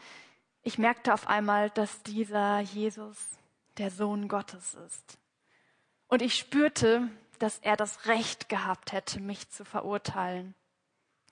Ich 0.63 0.77
merkte 0.77 1.13
auf 1.13 1.27
einmal, 1.27 1.69
dass 1.69 2.03
dieser 2.03 2.59
Jesus 2.59 3.17
der 3.77 3.91
Sohn 3.91 4.27
Gottes 4.27 4.73
ist. 4.73 5.17
Und 6.07 6.21
ich 6.21 6.35
spürte, 6.35 7.09
dass 7.39 7.59
er 7.59 7.75
das 7.75 8.07
Recht 8.07 8.49
gehabt 8.49 8.91
hätte, 8.91 9.19
mich 9.19 9.49
zu 9.49 9.65
verurteilen. 9.65 10.55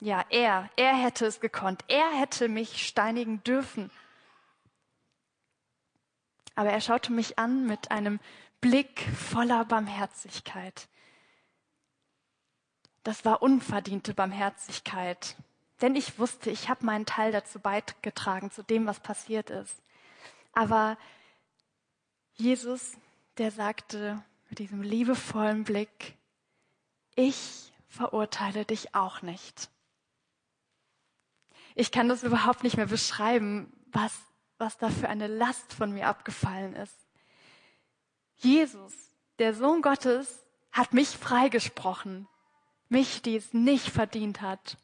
Ja, 0.00 0.24
er, 0.28 0.68
er 0.76 0.94
hätte 0.94 1.26
es 1.26 1.40
gekonnt. 1.40 1.84
Er 1.88 2.10
hätte 2.18 2.48
mich 2.48 2.86
steinigen 2.86 3.42
dürfen. 3.44 3.90
Aber 6.54 6.70
er 6.70 6.80
schaute 6.80 7.12
mich 7.12 7.38
an 7.38 7.66
mit 7.66 7.90
einem 7.90 8.20
Blick 8.60 9.00
voller 9.16 9.64
Barmherzigkeit. 9.64 10.88
Das 13.04 13.24
war 13.24 13.42
unverdiente 13.42 14.14
Barmherzigkeit. 14.14 15.36
Denn 15.80 15.94
ich 15.94 16.18
wusste, 16.18 16.50
ich 16.50 16.68
habe 16.68 16.84
meinen 16.86 17.06
Teil 17.06 17.30
dazu 17.30 17.60
beigetragen, 17.60 18.50
zu 18.50 18.62
dem, 18.62 18.86
was 18.86 19.00
passiert 19.00 19.50
ist. 19.50 19.76
Aber 20.52 20.96
Jesus, 22.34 22.96
der 23.38 23.50
sagte 23.50 24.22
mit 24.48 24.58
diesem 24.58 24.82
liebevollen 24.82 25.64
Blick, 25.64 26.16
ich 27.14 27.72
verurteile 27.88 28.64
dich 28.64 28.94
auch 28.94 29.22
nicht. 29.22 29.68
Ich 31.74 31.92
kann 31.92 32.08
das 32.08 32.22
überhaupt 32.22 32.62
nicht 32.62 32.76
mehr 32.76 32.86
beschreiben, 32.86 33.72
was, 33.92 34.12
was 34.58 34.78
da 34.78 34.90
für 34.90 35.08
eine 35.08 35.26
Last 35.26 35.74
von 35.74 35.92
mir 35.92 36.06
abgefallen 36.06 36.74
ist. 36.74 36.96
Jesus, 38.36 38.92
der 39.38 39.54
Sohn 39.54 39.82
Gottes, 39.82 40.46
hat 40.72 40.92
mich 40.92 41.08
freigesprochen. 41.08 42.28
Mich, 42.94 43.22
die 43.22 43.34
es 43.34 43.52
nicht 43.52 43.90
verdient 43.90 44.40
hat. 44.40 44.76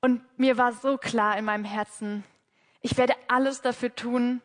Und 0.00 0.22
mir 0.38 0.56
war 0.56 0.72
so 0.72 0.98
klar 0.98 1.36
in 1.36 1.44
meinem 1.44 1.64
Herzen, 1.64 2.22
ich 2.80 2.96
werde 2.96 3.16
alles 3.26 3.60
dafür 3.60 3.92
tun, 3.92 4.40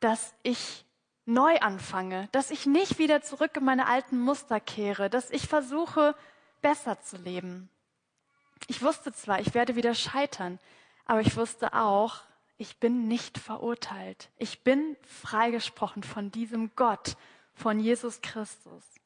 dass 0.00 0.34
ich 0.42 0.84
neu 1.24 1.58
anfange, 1.60 2.28
dass 2.32 2.50
ich 2.50 2.66
nicht 2.66 2.98
wieder 2.98 3.22
zurück 3.22 3.56
in 3.56 3.64
meine 3.64 3.86
alten 3.86 4.20
Muster 4.20 4.60
kehre, 4.60 5.08
dass 5.08 5.30
ich 5.30 5.48
versuche, 5.48 6.14
besser 6.60 7.00
zu 7.00 7.16
leben. 7.16 7.70
Ich 8.66 8.82
wusste 8.82 9.14
zwar, 9.14 9.40
ich 9.40 9.54
werde 9.54 9.76
wieder 9.76 9.94
scheitern, 9.94 10.58
aber 11.06 11.22
ich 11.22 11.38
wusste 11.38 11.72
auch, 11.72 12.20
ich 12.58 12.76
bin 12.76 13.08
nicht 13.08 13.38
verurteilt. 13.38 14.28
Ich 14.36 14.62
bin 14.62 14.94
freigesprochen 15.06 16.02
von 16.02 16.30
diesem 16.30 16.76
Gott, 16.76 17.16
von 17.54 17.80
Jesus 17.80 18.20
Christus. 18.20 18.99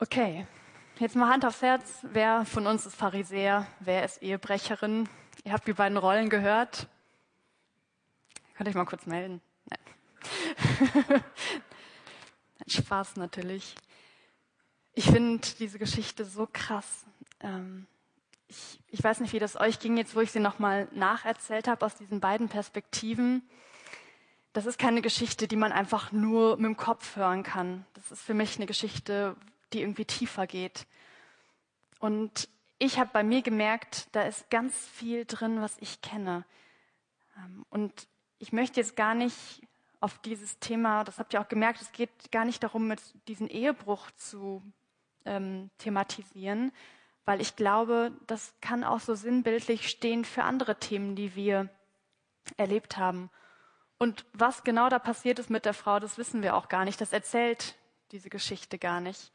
Okay, 0.00 0.46
jetzt 1.00 1.16
mal 1.16 1.28
Hand 1.28 1.44
aufs 1.44 1.60
Herz. 1.60 1.98
Wer 2.02 2.44
von 2.44 2.68
uns 2.68 2.86
ist 2.86 2.94
Pharisäer? 2.94 3.66
Wer 3.80 4.04
ist 4.04 4.22
Ehebrecherin? 4.22 5.08
Ihr 5.42 5.52
habt 5.52 5.66
die 5.66 5.72
beiden 5.72 5.98
Rollen 5.98 6.30
gehört. 6.30 6.86
Könnt 8.56 8.68
ihr 8.68 8.76
mal 8.76 8.84
kurz 8.84 9.06
melden? 9.06 9.40
Nein. 9.68 11.24
Spaß 12.68 13.16
natürlich. 13.16 13.74
Ich 14.94 15.06
finde 15.06 15.40
diese 15.58 15.80
Geschichte 15.80 16.24
so 16.24 16.48
krass. 16.52 17.04
Ähm, 17.40 17.88
ich, 18.46 18.78
ich 18.86 19.02
weiß 19.02 19.18
nicht, 19.18 19.32
wie 19.32 19.40
das 19.40 19.56
euch 19.56 19.80
ging, 19.80 19.96
jetzt 19.96 20.14
wo 20.14 20.20
ich 20.20 20.30
sie 20.30 20.38
nochmal 20.38 20.86
nacherzählt 20.92 21.66
habe 21.66 21.84
aus 21.84 21.96
diesen 21.96 22.20
beiden 22.20 22.48
Perspektiven. 22.48 23.42
Das 24.52 24.64
ist 24.64 24.78
keine 24.78 25.02
Geschichte, 25.02 25.48
die 25.48 25.56
man 25.56 25.72
einfach 25.72 26.12
nur 26.12 26.56
mit 26.56 26.66
dem 26.66 26.76
Kopf 26.76 27.16
hören 27.16 27.42
kann. 27.42 27.84
Das 27.94 28.12
ist 28.12 28.22
für 28.22 28.34
mich 28.34 28.58
eine 28.58 28.66
Geschichte, 28.66 29.34
die 29.72 29.82
irgendwie 29.82 30.04
tiefer 30.04 30.46
geht. 30.46 30.86
Und 31.98 32.48
ich 32.78 32.98
habe 32.98 33.10
bei 33.12 33.22
mir 33.22 33.42
gemerkt, 33.42 34.08
da 34.12 34.22
ist 34.22 34.50
ganz 34.50 34.74
viel 34.74 35.24
drin, 35.24 35.60
was 35.60 35.76
ich 35.80 36.00
kenne. 36.00 36.44
Ähm, 37.36 37.64
und 37.70 38.08
ich 38.38 38.52
möchte 38.52 38.80
jetzt 38.80 38.96
gar 38.96 39.14
nicht 39.14 39.62
auf 40.00 40.18
dieses 40.18 40.58
Thema, 40.60 41.02
das 41.02 41.18
habt 41.18 41.34
ihr 41.34 41.40
auch 41.40 41.48
gemerkt, 41.48 41.82
es 41.82 41.90
geht 41.92 42.30
gar 42.30 42.44
nicht 42.44 42.62
darum, 42.62 42.86
mit 42.86 43.00
diesen 43.26 43.48
Ehebruch 43.48 44.10
zu 44.12 44.62
ähm, 45.24 45.70
thematisieren, 45.78 46.72
weil 47.24 47.40
ich 47.40 47.56
glaube, 47.56 48.12
das 48.26 48.54
kann 48.60 48.84
auch 48.84 49.00
so 49.00 49.14
sinnbildlich 49.14 49.88
stehen 49.88 50.24
für 50.24 50.44
andere 50.44 50.78
Themen, 50.78 51.16
die 51.16 51.34
wir 51.34 51.68
erlebt 52.56 52.96
haben. 52.96 53.28
Und 53.98 54.24
was 54.32 54.62
genau 54.62 54.88
da 54.88 55.00
passiert 55.00 55.40
ist 55.40 55.50
mit 55.50 55.64
der 55.64 55.74
Frau, 55.74 55.98
das 55.98 56.16
wissen 56.16 56.42
wir 56.42 56.54
auch 56.54 56.68
gar 56.68 56.84
nicht. 56.84 57.00
Das 57.00 57.12
erzählt 57.12 57.74
diese 58.12 58.30
Geschichte 58.30 58.78
gar 58.78 59.00
nicht. 59.00 59.32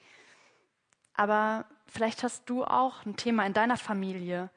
Aber 1.13 1.65
vielleicht 1.88 2.23
hast 2.23 2.49
du 2.49 2.63
auch 2.63 3.06
ein 3.06 3.15
Thema 3.15 3.45
in 3.45 3.54
deiner 3.54 3.78
Familie, 3.78 4.49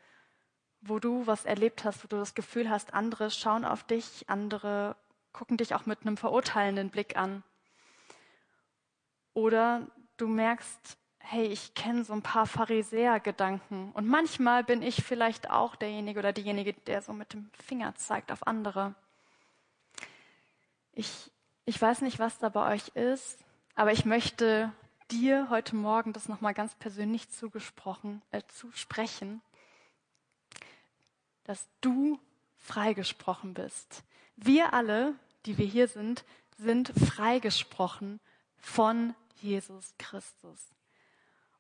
wo 0.81 0.99
du 0.99 1.27
was 1.27 1.45
erlebt 1.45 1.85
hast, 1.85 2.05
wo 2.05 2.09
du 2.09 2.16
das 2.16 2.35
Gefühl 2.35 2.71
hast, 2.71 2.95
andere 2.95 3.31
schauen 3.31 3.64
auf 3.64 3.85
dich, 3.85 4.25
andere 4.29 4.97
gucken 5.33 5.59
dich 5.59 5.75
auch 5.75 5.85
mit 5.85 6.03
einem 6.03 6.16
verurteilenden 6.16 6.90
Blick 6.90 7.16
an. 7.16 7.42
Oder 9.35 9.87
du 10.16 10.29
merkst, 10.29 10.97
hey, 11.19 11.47
ich 11.47 11.75
kenne 11.75 12.05
so 12.05 12.12
ein 12.12 12.23
paar 12.23 12.47
Pharisäer-Gedanken. 12.47 13.92
Und 13.92 14.07
manchmal 14.07 14.64
bin 14.64 14.81
ich 14.81 15.03
vielleicht 15.03 15.51
auch 15.51 15.77
derjenige 15.77 16.21
oder 16.21 16.33
diejenige, 16.33 16.73
der 16.73 17.03
so 17.03 17.12
mit 17.12 17.33
dem 17.33 17.51
Finger 17.53 17.95
zeigt 17.97 18.33
auf 18.33 18.47
andere. 18.47 18.95
Ich, 20.92 21.31
ich 21.64 21.83
weiß 21.83 22.01
nicht, 22.03 22.19
was 22.19 22.38
da 22.38 22.49
bei 22.49 22.73
euch 22.73 22.88
ist, 22.95 23.45
aber 23.75 23.92
ich 23.92 24.07
möchte 24.07 24.73
dir 25.11 25.49
heute 25.51 25.77
Morgen 25.77 26.12
das 26.12 26.29
nochmal 26.29 26.55
ganz 26.55 26.75
persönlich 26.75 27.31
zugesprochen, 27.31 28.23
äh, 28.31 28.42
zusprechen, 28.49 29.40
dass 31.45 31.69
du 31.81 32.19
freigesprochen 32.59 33.55
bist. 33.55 34.03
Wir 34.37 34.73
alle, 34.73 35.14
die 35.47 35.59
wir 35.59 35.66
hier 35.66 35.88
sind, 35.88 36.25
sind 36.59 36.88
freigesprochen 36.88 38.21
von 38.59 39.14
Jesus 39.40 39.95
Christus. 39.99 40.71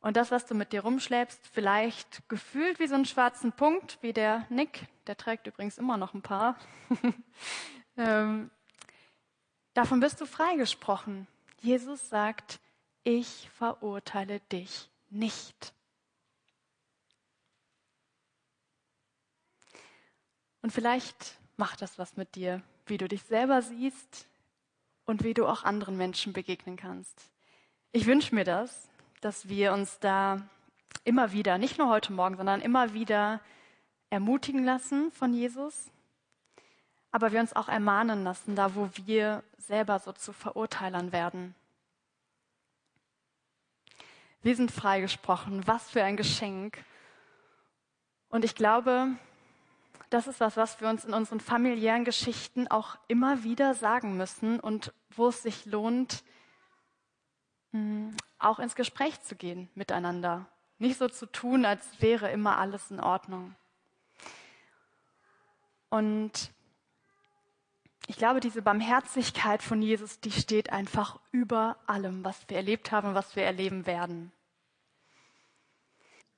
Und 0.00 0.16
das, 0.16 0.30
was 0.30 0.46
du 0.46 0.54
mit 0.54 0.72
dir 0.72 0.82
rumschläbst, 0.82 1.40
vielleicht 1.52 2.28
gefühlt 2.28 2.78
wie 2.78 2.86
so 2.86 2.94
einen 2.94 3.06
schwarzen 3.06 3.52
Punkt, 3.52 3.98
wie 4.02 4.12
der 4.12 4.46
Nick, 4.50 4.86
der 5.06 5.16
trägt 5.16 5.46
übrigens 5.46 5.78
immer 5.78 5.96
noch 5.96 6.14
ein 6.14 6.22
paar. 6.22 6.56
ähm, 7.96 8.50
davon 9.74 10.00
bist 10.00 10.20
du 10.20 10.26
freigesprochen. 10.26 11.26
Jesus 11.60 12.08
sagt, 12.08 12.60
ich 13.06 13.48
verurteile 13.54 14.40
dich 14.40 14.90
nicht. 15.10 15.72
Und 20.60 20.72
vielleicht 20.72 21.38
macht 21.56 21.82
das 21.82 22.00
was 22.00 22.16
mit 22.16 22.34
dir, 22.34 22.62
wie 22.86 22.98
du 22.98 23.06
dich 23.06 23.22
selber 23.22 23.62
siehst 23.62 24.26
und 25.04 25.22
wie 25.22 25.34
du 25.34 25.46
auch 25.46 25.62
anderen 25.62 25.96
Menschen 25.96 26.32
begegnen 26.32 26.76
kannst. 26.76 27.30
Ich 27.92 28.06
wünsche 28.06 28.34
mir 28.34 28.42
das, 28.42 28.88
dass 29.20 29.48
wir 29.48 29.72
uns 29.72 30.00
da 30.00 30.42
immer 31.04 31.30
wieder, 31.30 31.58
nicht 31.58 31.78
nur 31.78 31.88
heute 31.88 32.12
Morgen, 32.12 32.36
sondern 32.36 32.60
immer 32.60 32.92
wieder 32.92 33.40
ermutigen 34.10 34.64
lassen 34.64 35.12
von 35.12 35.32
Jesus, 35.32 35.92
aber 37.12 37.30
wir 37.30 37.38
uns 37.38 37.54
auch 37.54 37.68
ermahnen 37.68 38.24
lassen, 38.24 38.56
da 38.56 38.74
wo 38.74 38.90
wir 39.04 39.44
selber 39.58 40.00
so 40.00 40.10
zu 40.10 40.32
Verurteilern 40.32 41.12
werden. 41.12 41.54
Wir 44.46 44.54
sind 44.54 44.70
freigesprochen. 44.70 45.66
Was 45.66 45.90
für 45.90 46.04
ein 46.04 46.16
Geschenk. 46.16 46.78
Und 48.28 48.44
ich 48.44 48.54
glaube, 48.54 49.08
das 50.08 50.28
ist 50.28 50.38
was, 50.38 50.56
was 50.56 50.80
wir 50.80 50.88
uns 50.88 51.04
in 51.04 51.14
unseren 51.14 51.40
familiären 51.40 52.04
Geschichten 52.04 52.68
auch 52.68 52.96
immer 53.08 53.42
wieder 53.42 53.74
sagen 53.74 54.16
müssen 54.16 54.60
und 54.60 54.92
wo 55.10 55.26
es 55.26 55.42
sich 55.42 55.66
lohnt, 55.66 56.22
hm, 57.72 58.16
auch 58.38 58.60
ins 58.60 58.76
Gespräch 58.76 59.20
zu 59.22 59.34
gehen 59.34 59.68
miteinander. 59.74 60.46
Nicht 60.78 60.96
so 60.96 61.08
zu 61.08 61.26
tun, 61.26 61.64
als 61.64 62.00
wäre 62.00 62.30
immer 62.30 62.56
alles 62.56 62.92
in 62.92 63.00
Ordnung. 63.00 63.56
Und 65.88 66.52
ich 68.08 68.16
glaube, 68.16 68.40
diese 68.40 68.62
Barmherzigkeit 68.62 69.62
von 69.62 69.82
Jesus, 69.82 70.20
die 70.20 70.30
steht 70.30 70.70
einfach 70.70 71.20
über 71.32 71.78
allem, 71.86 72.24
was 72.24 72.48
wir 72.48 72.56
erlebt 72.56 72.92
haben 72.92 73.08
und 73.08 73.14
was 73.14 73.36
wir 73.36 73.42
erleben 73.42 73.86
werden. 73.86 74.32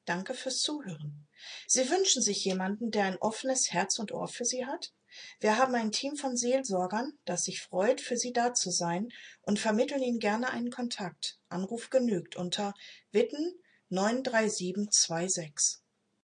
Danke 0.07 0.33
fürs 0.33 0.61
Zuhören. 0.61 1.29
Sie 1.67 1.91
wünschen 1.91 2.23
sich 2.23 2.43
jemanden, 2.45 2.91
der 2.91 3.05
ein 3.05 3.19
offenes 3.19 3.71
Herz 3.73 3.99
und 3.99 4.13
Ohr 4.13 4.29
für 4.29 4.47
Sie 4.47 4.65
hat? 4.65 4.95
Wir 5.41 5.59
haben 5.59 5.75
ein 5.75 5.93
Team 5.93 6.17
von 6.17 6.37
Seelsorgern, 6.37 7.13
das 7.27 7.45
sich 7.45 7.61
freut, 7.61 8.01
für 8.01 8.17
Sie 8.17 8.33
da 8.33 8.55
zu 8.55 8.71
sein 8.71 9.09
und 9.43 9.59
vermitteln 9.59 10.03
Ihnen 10.03 10.19
gerne 10.19 10.51
einen 10.51 10.71
Kontakt. 10.71 11.39
Anruf 11.49 11.91
genügt 11.91 12.37
unter 12.37 12.73
Witten 13.13 13.53
93726. 13.91 15.83